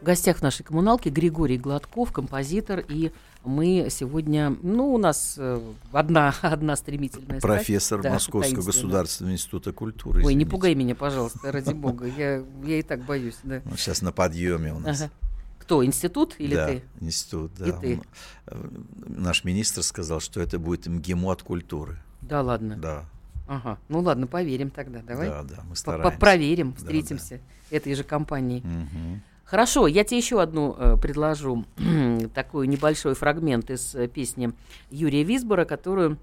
В 0.00 0.04
гостях 0.04 0.42
нашей 0.42 0.64
коммуналке 0.64 1.10
Григорий 1.10 1.56
Гладков, 1.56 2.10
композитор, 2.10 2.80
и 2.80 3.12
мы 3.44 3.86
сегодня, 3.90 4.56
ну, 4.60 4.92
у 4.92 4.98
нас 4.98 5.36
э, 5.38 5.60
одна, 5.92 6.34
одна 6.42 6.74
стремительная 6.74 7.38
страсть. 7.38 7.42
Профессор 7.42 8.02
Да, 8.02 8.14
Московского 8.14 8.64
государственного 8.64 9.34
института 9.34 9.72
культуры. 9.72 10.24
Ой, 10.24 10.34
не 10.34 10.46
пугай 10.46 10.74
меня, 10.74 10.96
пожалуйста, 10.96 11.52
ради 11.52 11.74
бога. 11.74 12.06
Я, 12.06 12.42
я 12.64 12.80
и 12.80 12.82
так 12.82 13.04
боюсь, 13.04 13.36
да. 13.44 13.62
Он 13.70 13.76
сейчас 13.76 14.02
на 14.02 14.10
подъеме 14.10 14.74
у 14.74 14.80
нас. 14.80 15.02
Ага. 15.02 15.12
Кто, 15.62 15.84
институт 15.84 16.34
или 16.38 16.56
да, 16.56 16.66
ты? 16.66 16.82
институт, 17.00 17.52
да. 17.56 17.68
И 17.68 17.72
ты. 17.72 18.02
Наш 19.06 19.44
министр 19.44 19.84
сказал, 19.84 20.18
что 20.18 20.40
это 20.40 20.58
будет 20.58 20.86
МГИМО 20.88 21.30
от 21.30 21.44
культуры. 21.44 21.98
Да 22.20 22.42
ладно. 22.42 22.76
Да. 22.76 23.04
Ага. 23.46 23.78
Ну 23.88 24.00
ладно, 24.00 24.26
поверим 24.26 24.70
тогда. 24.70 25.02
Давай. 25.02 25.28
Да, 25.28 25.44
да, 25.44 25.62
мы 25.68 25.76
стараемся. 25.76 26.18
Проверим, 26.18 26.72
Да, 26.72 26.78
встретимся 26.78 27.40
этой 27.70 27.94
же 27.94 28.02
компанией. 28.02 28.62
Мгм. 28.62 29.22
Хорошо, 29.44 29.86
я 29.86 30.02
тебе 30.02 30.18
еще 30.18 30.42
одну 30.42 30.74
э, 30.76 30.96
предложу 30.96 31.64
такой 32.34 32.66
небольшой 32.66 33.14
фрагмент 33.14 33.70
из 33.70 33.94
э, 33.94 34.08
песни 34.08 34.52
Юрия 34.90 35.22
Висбора, 35.22 35.64
которую 35.64 36.18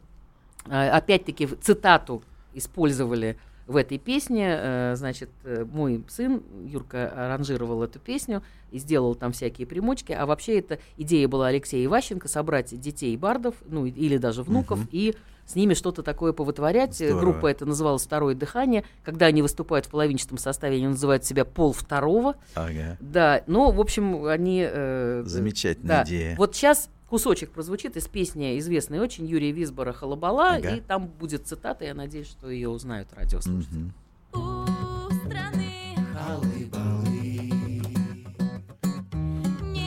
э, 0.65 0.89
опять-таки 0.89 1.47
цитату 1.47 2.23
использовали 2.53 3.37
в 3.69 3.75
этой 3.77 3.99
песне. 3.99 4.47
Э, 4.59 4.93
значит, 4.95 5.29
э, 5.45 5.63
мой 5.63 6.03
сын 6.09 6.41
Юрка 6.65 7.07
аранжировал 7.15 7.83
эту 7.83 7.99
песню 7.99 8.41
и 8.71 8.79
сделал 8.79 9.15
там 9.15 9.31
всякие 9.31 9.67
примочки. 9.67 10.11
А 10.11 10.25
вообще 10.25 10.59
эта 10.59 10.79
идея 10.97 11.27
была 11.27 11.47
Алексея 11.47 11.85
Иващенко 11.85 12.27
собрать 12.27 12.77
детей 12.79 13.15
бардов, 13.15 13.55
ну 13.67 13.85
или 13.85 14.17
даже 14.17 14.43
внуков, 14.43 14.79
Мгм. 14.79 14.89
и 14.91 15.15
с 15.45 15.55
ними 15.55 15.73
что-то 15.75 16.03
такое 16.03 16.33
повытворять. 16.33 16.99
Э, 17.01 17.07
Здорово. 17.09 17.19
Группа 17.21 17.47
это 17.47 17.65
называлась 17.65 18.03
«Второе 18.03 18.35
дыхание». 18.35 18.83
Когда 19.03 19.27
они 19.27 19.41
выступают 19.41 19.85
в 19.85 19.89
половинчатом 19.89 20.37
составе, 20.37 20.77
они 20.77 20.87
называют 20.87 21.23
себя 21.25 21.45
«пол 21.45 21.71
второго». 21.73 22.35
Ага. 22.55 22.97
Да, 22.99 23.43
ну, 23.47 23.71
в 23.71 23.79
общем, 23.79 24.25
они... 24.25 24.63
э, 24.67 25.23
Замечательная 25.25 25.97
да. 25.97 26.03
идея. 26.03 26.35
Вот 26.37 26.55
сейчас 26.55 26.89
кусочек 27.09 27.51
прозвучит 27.51 27.97
из 27.97 28.07
песни 28.07 28.57
известной 28.59 28.99
очень 28.99 29.25
Юрия 29.25 29.51
Висбора 29.51 29.93
«Халабала», 29.93 30.55
Ага. 30.55 30.75
и 30.75 30.79
там 30.81 31.07
будет 31.07 31.47
цитата, 31.47 31.83
я 31.85 31.93
надеюсь, 31.93 32.27
что 32.27 32.49
ее 32.49 32.69
узнают 32.69 33.09
радиослушатели. 33.13 33.91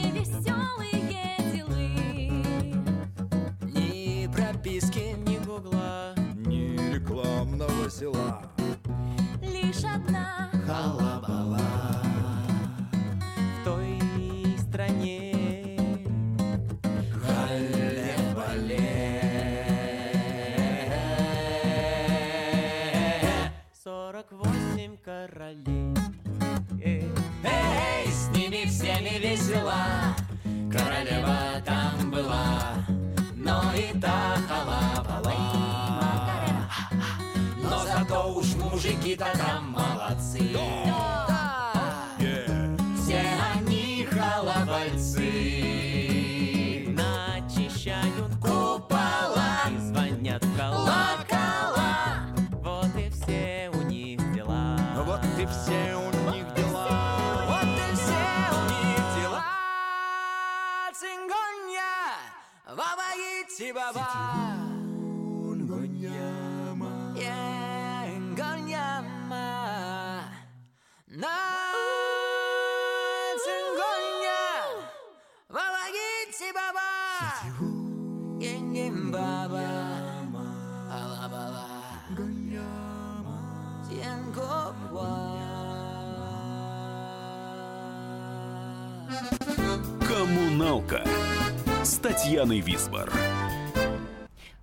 Невеселые 0.03 1.01
делы. 1.53 1.89
Ни 3.73 4.27
прописки, 4.35 5.15
ни 5.27 5.39
гугла, 5.45 6.15
ни 6.47 6.95
рекламного 6.95 7.89
села. 7.91 8.43
Лишь 9.41 9.85
одна 9.85 10.51
Халабала 10.67 11.61
Santa 39.23 39.52
Татьяной 92.33 92.61
Висбор. 92.61 93.13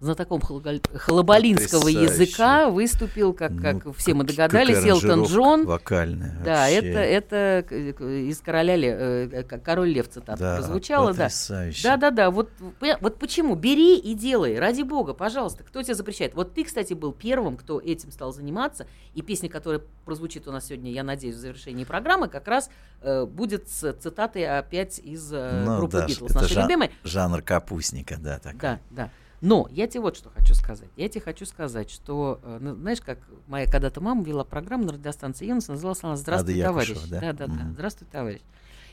Знатоком 0.02 0.39
холоболинского 0.39 1.82
Потрясающе. 1.82 2.24
языка 2.24 2.70
выступил, 2.70 3.34
как, 3.34 3.52
как 3.62 3.84
Ну, 3.84 3.91
все 3.91 4.14
мы 4.14 4.26
как- 4.26 4.34
догадались, 4.34 4.78
Элтон 4.86 5.26
Джон. 5.26 5.66
вокальная 5.66 6.38
Да, 6.41 6.62
вообще. 6.62 6.76
это, 6.78 7.00
это 7.00 7.66
к- 7.68 8.02
из 8.04 8.39
короля 8.39 8.78
Ле- 8.78 9.30
э, 9.30 9.43
король 9.43 9.89
Лев 9.89 10.08
цитата 10.08 10.38
Да, 10.39 10.56
прозвучала, 10.56 11.08
да. 11.08 11.24
потрясающе. 11.26 11.84
Да, 11.84 11.97
да, 11.97 12.12
да. 12.12 12.32
Вот, 12.32 12.50
поня- 12.80 12.97
вот 13.02 13.20
почему? 13.20 13.56
Бери 13.56 13.97
и 13.97 14.14
делай, 14.14 14.58
ради 14.58 14.84
бога, 14.84 15.14
пожалуйста. 15.14 15.66
Кто 15.66 15.84
тебе 15.84 15.95
запрещает? 15.95 16.34
Вот 16.34 16.54
ты, 16.54 16.64
кстати, 16.64 16.93
был 16.93 17.12
первым, 17.12 17.58
кто 17.58 17.82
этим 17.82 18.14
стал 18.14 18.32
заниматься. 18.32 18.88
И 19.16 19.22
песня, 19.22 19.50
которая 19.50 19.82
прозвучит 20.06 20.47
у 20.47 20.54
нас 20.54 20.68
сегодня, 20.68 20.93
я 20.93 21.04
надеюсь, 21.04 21.36
в 21.36 21.39
завершении 21.39 21.84
программы, 21.84 22.30
как 22.30 22.47
раз 22.47 22.70
э, 23.02 23.26
будет 23.26 23.68
с 23.68 23.91
цитатой 23.93 24.45
опять 24.60 24.97
из 25.00 25.30
э, 25.34 25.64
Ну 25.66 25.78
группы 25.80 25.97
да, 25.97 26.06
Битлз, 26.08 26.34
нашей 26.36 26.54
жан- 26.54 26.64
любимой. 26.64 26.91
жанр 27.04 27.41
капустника, 27.41 28.16
да, 28.18 28.39
так. 28.39 28.56
Да, 28.58 28.80
да. 28.91 29.10
Но 29.42 29.68
я 29.72 29.88
тебе 29.88 30.02
вот 30.02 30.18
что 30.18 30.30
хочу 30.30 30.54
сказать. 30.54 30.90
Я 30.98 31.08
тебе 31.10 31.22
хочу 31.22 31.46
сказать, 31.46 31.90
что, 31.90 32.40
э, 32.44 32.58
ну, 32.60 32.76
знаешь, 32.76 33.00
как 33.02 33.20
моя 33.48 33.66
когда-то 33.66 34.02
мама 34.02 34.24
вела 34.24 34.44
программу 34.44 34.86
на 34.86 34.94
радиостанции 34.94 35.48
Юнус, 35.48 35.68
называлась 35.70 36.04
она 36.04 36.16
«Здравствуй, 36.18 36.56
Ада 36.56 36.64
товарищ». 36.64 36.90
Якушева, 36.90 37.12
да? 37.12 37.20
Да, 37.20 37.34
да, 37.34 37.48
да. 37.48 37.54
Мгм. 37.64 37.74
«Здравствуй, 37.74 38.08
товарищ». 38.12 38.42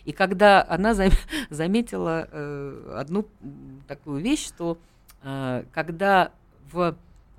И 0.05 0.13
когда 0.13 0.65
она 0.69 0.93
зам- 0.95 1.11
заметила 1.51 2.29
э, 2.31 2.95
одну 2.97 3.27
такую 3.89 4.21
вещь, 4.23 4.47
что 4.47 4.79
э, 5.23 5.65
когда 5.73 6.31
в 6.73 6.97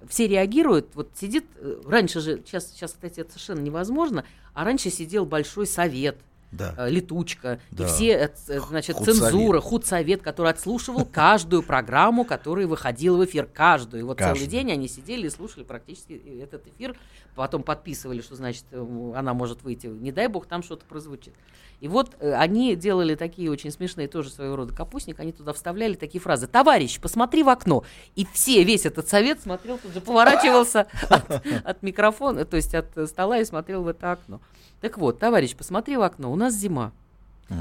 все 0.07 0.27
реагируют, 0.27 0.89
вот 0.93 1.09
сидит, 1.15 1.45
э, 1.55 1.81
раньше 1.87 2.19
же, 2.19 2.41
сейчас, 2.45 2.71
сейчас, 2.71 2.91
кстати, 2.91 3.21
это 3.21 3.31
совершенно 3.31 3.61
невозможно, 3.61 4.25
а 4.53 4.63
раньше 4.63 4.89
сидел 4.89 5.25
большой 5.25 5.65
совет, 5.65 6.17
Да. 6.51 6.73
э, 6.77 6.89
летучка, 6.89 7.59
и 7.71 7.75
Да. 7.75 7.87
все, 7.87 8.11
э, 8.47 8.59
значит, 8.69 8.95
Худсовет. 8.95 9.19
цензура, 9.19 9.59
худсовет, 9.59 10.21
который 10.21 10.51
отслушивал 10.51 11.03
каждую 11.05 11.61
программу, 11.61 12.23
которая 12.23 12.67
выходила 12.67 13.17
в 13.17 13.25
эфир, 13.25 13.45
каждую. 13.45 14.01
И 14.01 14.03
вот 14.03 14.17
целый 14.17 14.29
Каждую. 14.29 14.49
день 14.49 14.71
они 14.71 14.87
сидели 14.87 15.27
и 15.27 15.29
слушали 15.29 15.63
практически 15.65 16.13
этот 16.41 16.65
эфир, 16.67 16.95
потом 17.35 17.63
подписывали, 17.63 18.21
что, 18.21 18.35
значит, 18.35 18.63
э, 18.71 19.11
она 19.15 19.33
может 19.33 19.63
выйти, 19.63 19.87
не 19.87 20.11
дай 20.11 20.27
бог, 20.27 20.45
там 20.47 20.63
что-то 20.63 20.85
прозвучит. 20.85 21.33
И 21.79 21.87
вот 21.87 22.15
э, 22.19 22.33
они 22.33 22.75
делали 22.75 23.13
такие 23.15 23.51
очень 23.51 23.71
смешные 23.71 24.07
тоже 24.07 24.31
своего 24.31 24.55
рода 24.55 24.73
капустник, 24.73 25.19
они 25.19 25.31
туда 25.31 25.53
вставляли 25.53 25.93
такие 25.93 26.19
фразы. 26.19 26.47
Товарищ, 26.47 26.99
посмотри 26.99 27.43
в 27.43 27.49
окно. 27.49 27.83
И 28.15 28.25
все, 28.33 28.63
весь 28.63 28.85
этот 28.87 29.07
совет 29.07 29.41
смотрел, 29.41 29.77
тут 29.77 29.93
же 29.93 30.01
поворачивался 30.01 30.87
от, 31.09 31.45
от 31.63 31.83
микрофона, 31.83 32.45
то 32.45 32.57
есть 32.57 32.73
от 32.73 32.87
стола 33.07 33.37
и 33.39 33.45
смотрел 33.45 33.83
в 33.83 33.87
это 33.87 34.13
окно. 34.13 34.41
Так 34.81 34.97
вот, 34.97 35.19
товарищ, 35.19 35.55
посмотри 35.55 35.97
в 35.97 36.01
окно, 36.01 36.31
у 36.31 36.35
нас 36.35 36.53
зима. 36.55 36.91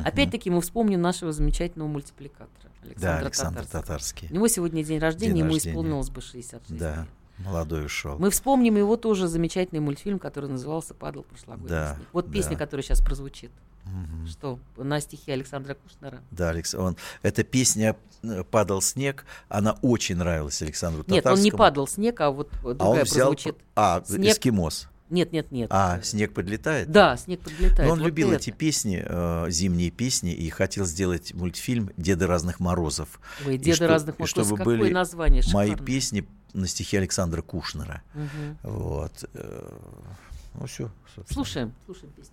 Опять-таки 0.05 0.51
мы 0.51 0.61
вспомним 0.63 1.01
нашего 1.01 1.31
замечательного 1.33 1.89
мультипликатора 1.89 2.71
Александра, 2.83 3.13
Да, 3.13 3.19
Александр. 3.19 3.67
Татарский. 3.67 4.29
У 4.31 4.35
него 4.35 4.49
сегодня 4.49 4.83
день 4.85 4.99
рождения, 4.99 5.33
День 5.35 5.39
ему 5.41 5.53
рождения. 5.53 5.73
исполнилось 5.73 6.11
бы 6.11 6.21
66 6.21 6.77
Да, 6.79 6.97
лет. 7.39 7.47
молодой 7.47 7.85
ушел. 7.87 8.19
Мы 8.19 8.31
вспомним 8.31 8.77
его 8.77 8.97
тоже 8.97 9.29
замечательный 9.29 9.81
мультфильм, 9.81 10.19
который 10.19 10.49
назывался 10.51 10.95
«Падал 10.95 11.23
прошлогодний 11.25 11.69
Да, 11.69 11.95
снег». 11.97 12.09
Вот 12.13 12.33
песня, 12.33 12.57
которая 12.57 12.83
сейчас 12.83 13.01
прозвучит. 13.01 13.51
Мгм. 13.87 14.27
Что, 14.27 14.59
на 14.77 15.01
стихи 15.01 15.31
Александра 15.31 15.75
Кушнера? 15.75 16.21
Да, 16.31 16.51
Алекс, 16.51 16.75
он, 16.75 16.97
эта 17.23 17.45
песня 17.45 17.97
э, 18.23 18.43
«Падал 18.45 18.83
снег», 18.83 19.25
она 19.49 19.79
очень 19.83 20.17
нравилась 20.17 20.61
Александру 20.63 21.01
Нет, 21.07 21.09
он 21.09 21.17
Татарскому. 21.23 21.45
не 21.45 21.51
падал 21.53 21.87
снег, 21.89 22.21
а 22.21 22.31
вот 22.31 22.51
другая 22.63 22.77
а 22.81 22.89
он 22.91 23.03
взял, 23.03 23.29
прозвучит. 23.29 23.57
а, 23.77 24.03
Снег- 24.07 24.33
эскимос. 24.33 24.89
Нет, 25.09 25.31
нет, 25.33 25.53
нет. 25.53 25.69
А, 25.73 26.01
снег 26.03 26.35
подлетает? 26.35 26.91
Да, 26.91 27.17
снег 27.17 27.39
подлетает. 27.41 27.87
Но 27.87 27.93
он 27.93 28.01
вот 28.01 28.07
любил 28.07 28.33
это. 28.33 28.39
эти 28.39 28.51
песни, 28.51 29.01
э, 29.07 29.47
зимние 29.51 29.93
песни, 29.93 30.35
и 30.35 30.51
хотел 30.51 30.85
сделать 30.85 31.33
мультфильм 31.33 31.91
«Деды 31.97 32.27
разных 32.27 32.59
морозов». 32.59 33.21
Ой, 33.47 33.55
И 33.55 33.59
«Деды 33.59 33.77
что- 33.77 33.87
разных 33.87 34.19
морозов», 34.19 34.47
чтобы 34.47 34.57
какое 34.59 34.79
были 34.79 34.93
название 34.93 35.45
мои 35.53 35.77
песни 35.77 36.27
на 36.55 36.67
стихи 36.67 36.97
Александра 36.97 37.41
Кушнера. 37.41 38.03
Мгм. 38.15 38.59
Вот. 38.65 39.13
э, 39.35 39.71
Ну, 40.59 40.67
все, 40.67 40.91
Слушаем, 41.31 41.73
слушаем 41.85 42.11
песню. 42.13 42.33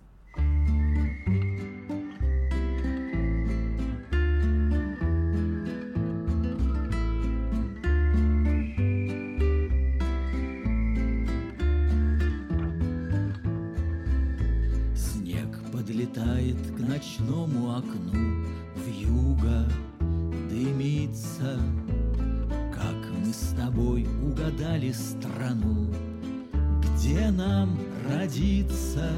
Подлетает 15.74 16.56
к 16.76 16.78
ночному 16.78 17.76
окну 17.76 18.44
В 18.76 18.88
юго 18.88 19.68
дымится. 20.48 21.60
Как 22.72 22.94
мы 23.18 23.32
с 23.32 23.54
тобой 23.56 24.06
угадали 24.22 24.92
страну 24.92 25.92
Где 26.80 27.30
нам 27.30 27.76
родиться 28.08 29.10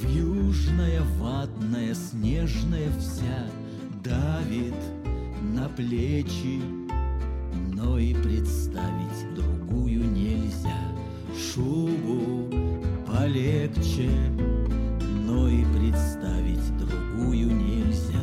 В 0.00 0.08
южная 0.08 1.02
ватная 1.18 1.94
снежная 1.94 2.90
вся 2.98 3.46
Давит 4.02 4.74
на 5.42 5.68
плечи 5.68 6.60
Но 7.74 7.98
и 7.98 8.14
представить 8.14 9.34
другую 9.34 10.10
нельзя 10.10 10.78
Шубу 11.34 12.48
полегче 13.06 14.10
но 15.30 15.48
и 15.48 15.64
представить 15.64 16.76
другую 16.76 17.54
нельзя. 17.54 18.18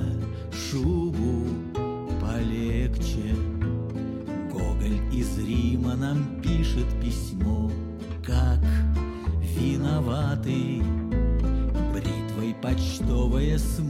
Шубу 0.52 1.46
полегче. 2.20 3.34
Гоголь 4.52 5.00
из 5.14 5.38
Рима 5.38 5.96
нам 5.96 6.42
пишет 6.42 6.86
письмо, 7.02 7.27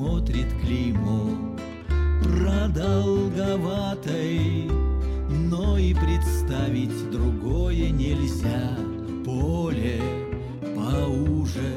смотрит 0.08 0.48
клеймо, 0.62 1.36
продолговатой, 2.24 4.72
но 5.30 5.78
и 5.78 5.94
представить 5.94 7.12
другое 7.12 7.90
нельзя. 7.90 8.78
Поле 9.26 10.00
поуже, 10.74 11.74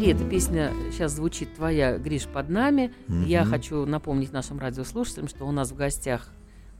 Смотри, 0.00 0.14
эта 0.14 0.24
песня 0.30 0.72
сейчас 0.90 1.12
звучит 1.12 1.54
твоя, 1.56 1.98
Гриш, 1.98 2.24
под 2.26 2.48
нами. 2.48 2.90
Я 3.26 3.42
Мгм. 3.42 3.50
хочу 3.50 3.84
напомнить 3.84 4.32
нашим 4.32 4.58
радиослушателям, 4.58 5.28
что 5.28 5.44
у 5.44 5.52
нас 5.52 5.72
в 5.72 5.76
гостях 5.76 6.30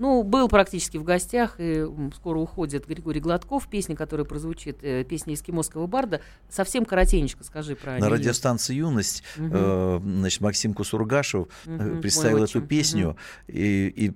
ну, 0.00 0.22
был 0.22 0.48
практически 0.48 0.96
в 0.96 1.04
гостях, 1.04 1.56
и 1.58 1.86
скоро 2.16 2.38
уходит 2.38 2.88
Григорий 2.88 3.20
Гладков. 3.20 3.68
Песня, 3.68 3.94
которая 3.94 4.24
прозвучит, 4.24 4.78
э, 4.82 5.04
песня 5.04 5.34
эскимосского 5.34 5.86
барда. 5.86 6.22
Совсем 6.48 6.86
коротенько 6.86 7.44
скажи 7.44 7.76
про 7.76 7.98
На 7.98 8.08
радиостанции 8.08 8.74
«Юность» 8.74 9.22
Мгм. 9.36 9.50
э, 9.54 10.00
значит, 10.02 10.40
Максим 10.40 10.72
Кусургашев 10.72 11.48
э, 11.66 11.70
Мгм, 11.70 12.00
представил 12.00 12.44
эту 12.44 12.62
песню, 12.62 13.14
и, 13.46 14.14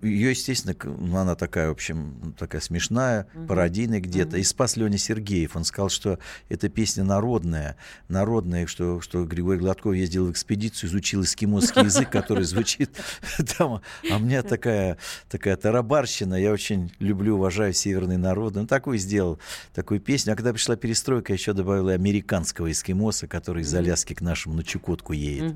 ее, 0.00 0.30
естественно, 0.30 0.74
ну, 0.82 1.16
она 1.18 1.34
такая, 1.34 1.68
в 1.68 1.72
общем, 1.72 2.34
такая 2.38 2.62
смешная, 2.62 3.26
Мгм. 3.34 3.46
пародийная 3.46 4.00
где-то. 4.00 4.30
Мгм. 4.30 4.38
И 4.38 4.42
спас 4.44 4.76
Леня 4.78 4.96
Сергеев. 4.96 5.56
Он 5.56 5.64
сказал, 5.64 5.90
что 5.90 6.18
эта 6.48 6.70
песня 6.70 7.04
народная, 7.04 7.76
народная, 8.08 8.66
что, 8.66 9.02
что 9.02 9.24
Григорий 9.26 9.58
Гладков 9.58 9.92
ездил 9.92 10.26
в 10.26 10.30
экспедицию, 10.32 10.88
изучил 10.88 11.22
эскимосский 11.22 11.82
язык, 11.84 12.08
который 12.08 12.44
звучит 12.44 12.90
там. 13.58 13.82
А 14.10 14.18
мне 14.18 14.38
от 14.38 14.53
такая, 14.56 14.98
такая 15.28 15.56
тарабарщина. 15.56 16.34
Я 16.34 16.52
очень 16.52 16.92
люблю, 16.98 17.36
уважаю 17.36 17.72
северные 17.72 18.18
народы. 18.18 18.60
Ну, 18.60 18.66
такую 18.66 18.98
сделал, 18.98 19.38
такую 19.74 20.00
песню. 20.00 20.32
А 20.32 20.36
когда 20.36 20.52
пришла 20.52 20.76
перестройка, 20.76 21.32
я 21.32 21.34
еще 21.34 21.52
добавил 21.52 21.88
и 21.88 21.92
американского 21.92 22.70
эскимоса, 22.70 23.26
который 23.26 23.62
из 23.62 23.74
Аляски 23.74 24.14
к 24.14 24.20
нашему 24.20 24.54
на 24.54 24.62
Чукотку 24.62 25.12
едет. 25.12 25.54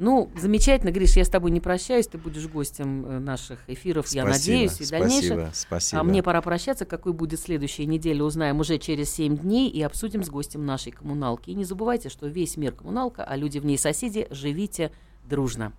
Ну, 0.00 0.28
замечательно, 0.36 0.90
Гриш, 0.90 1.16
я 1.16 1.24
с 1.24 1.28
тобой 1.28 1.52
не 1.52 1.60
прощаюсь, 1.60 2.08
ты 2.08 2.18
будешь 2.18 2.48
гостем 2.48 3.06
э, 3.06 3.18
наших 3.20 3.60
эфиров, 3.68 4.08
я 4.08 4.24
Спасибо, 4.24 4.54
надеюсь, 4.54 4.80
и 4.80 4.90
дальнейших. 4.90 5.24
спасибо, 5.24 5.50
спасибо. 5.54 6.00
А 6.00 6.02
мне 6.04 6.20
пора 6.20 6.42
прощаться, 6.42 6.84
какой 6.84 7.12
будет 7.12 7.38
следующая 7.38 7.86
неделя, 7.86 8.24
узнаем 8.24 8.58
уже 8.58 8.78
через 8.78 9.10
7 9.12 9.38
дней 9.38 9.70
и 9.70 9.80
обсудим 9.82 10.24
с 10.24 10.30
гостем 10.30 10.66
нашей 10.66 10.90
коммуналки. 10.90 11.50
И 11.50 11.54
не 11.54 11.64
забывайте, 11.64 12.08
что 12.08 12.26
весь 12.26 12.56
мир 12.56 12.72
коммуналка, 12.72 13.22
а 13.22 13.36
люди 13.36 13.60
в 13.60 13.64
ней 13.64 13.78
соседи, 13.78 14.26
живите 14.30 14.90
дружно. 15.28 15.72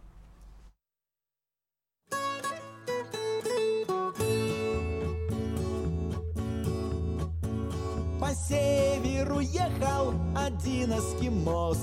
По 8.36 8.54
северу 8.54 9.40
ехал 9.40 10.14
один 10.36 10.92
эскимос 10.92 11.80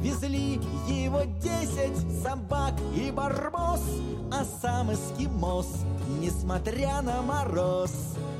Везли 0.00 0.54
его 0.88 1.22
десять 1.38 2.22
собак 2.22 2.72
и 2.96 3.10
барбос 3.10 3.82
А 4.32 4.42
сам 4.44 4.92
эскимос, 4.92 5.84
несмотря 6.18 7.02
на 7.02 7.20
мороз 7.20 7.92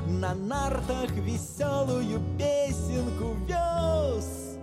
На 0.09 0.35
нартах 0.35 1.11
веселую 1.11 2.23
песенку 2.39 3.37
вез 3.47 4.57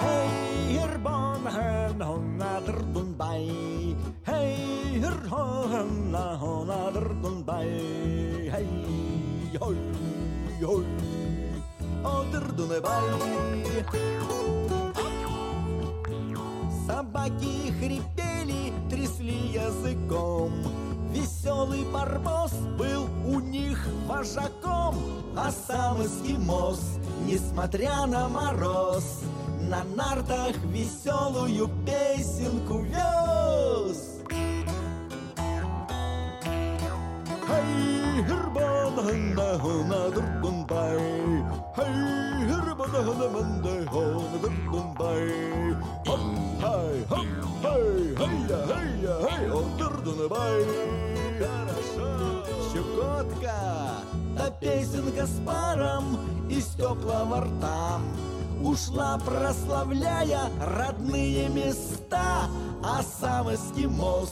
Hey, 0.00 0.78
Herbon, 0.78 1.44
Honadr 1.98 2.78
Dunbay. 2.92 3.96
Hey, 4.24 5.00
Herbon, 5.02 6.14
Honadr 6.40 7.14
Dunbay. 7.20 8.99
Hey, 9.60 9.66
hoi, 9.66 10.64
hoi, 10.64 10.84
Одр 12.02 12.52
Дунбай. 12.52 13.02
Собаки 16.86 17.70
хрипели, 17.78 18.72
трясли 18.88 19.52
языком. 19.52 20.52
Веселый 21.12 21.84
барбос 21.92 22.52
был 22.78 23.06
у 23.26 23.40
них 23.40 23.86
вожаком, 24.06 24.96
а 25.36 25.50
сам 25.50 26.02
эскимос, 26.02 26.80
несмотря 27.26 28.06
на 28.06 28.28
мороз, 28.28 29.20
на 29.68 29.84
нартах 29.94 30.56
веселую 30.64 31.68
песенку 31.84 32.80
вез. 32.80 34.20
Хей, 39.00 39.32
гербана, 39.32 39.58
хона, 39.58 40.10
дурдунбай. 40.10 40.98
Хей, 41.76 42.46
гербана, 42.48 43.02
хона, 43.04 43.28
хона, 43.90 44.38
дурдунбай. 44.42 45.76
Хоп, 46.06 46.20
хай, 46.60 47.04
хоп, 47.08 47.26
хей, 47.62 48.16
хейя, 48.18 48.58
хейя, 48.68 49.14
хей, 49.22 49.50
о, 49.50 49.62
дурдунбай. 49.78 50.64
Хорошо. 51.40 52.44
Щекотка, 52.72 54.02
та 54.36 54.50
песенка 54.60 55.26
с 55.26 55.40
паром 55.46 56.18
из 56.50 56.66
теплого 56.74 57.40
рта. 57.40 58.00
Ушла, 58.62 59.18
прославляя 59.24 60.50
родные 60.60 61.48
места, 61.48 62.50
а 62.84 63.02
сам 63.02 63.54
эскимос, 63.54 64.30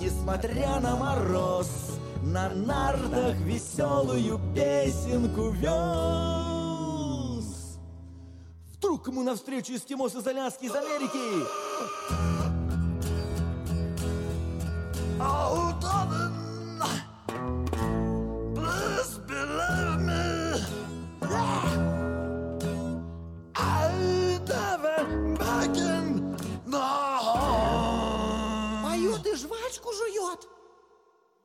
несмотря 0.00 0.80
на 0.80 0.96
мороз, 0.96 1.97
на 2.22 2.48
нартах 2.50 3.36
веселую 3.38 4.40
песенку 4.54 5.50
вез. 5.50 5.68
Вдруг 8.74 9.08
ему 9.08 9.22
навстречу 9.22 9.74
эскимос 9.74 10.14
из 10.14 10.26
Аляски, 10.26 10.66
из 10.66 10.74
Америки. 10.74 11.46
Please 16.08 16.27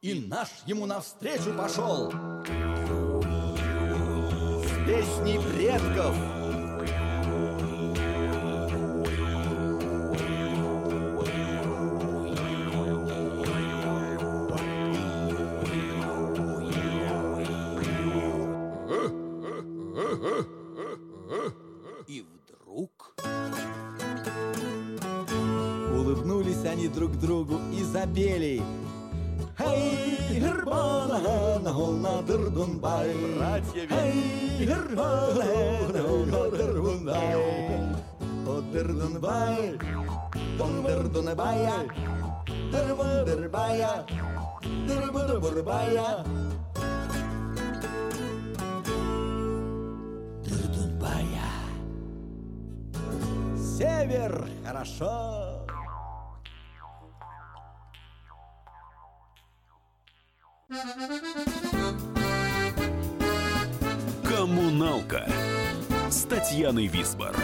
И 0.04 0.14
наш 0.16 0.50
ему 0.66 0.86
навстречу 0.86 1.54
пошел. 1.58 2.12
С 2.12 2.16
песней 4.86 5.40
предков. 5.40 6.33
Дырбурбурбая. 45.84 46.26
Дырдунбая. 50.44 51.50
Север 53.58 54.48
хорошо. 54.66 55.60
«Коммуналка» 64.24 65.28
с 66.10 66.24
Татьяной 66.24 66.88
Висбор. 66.88 67.36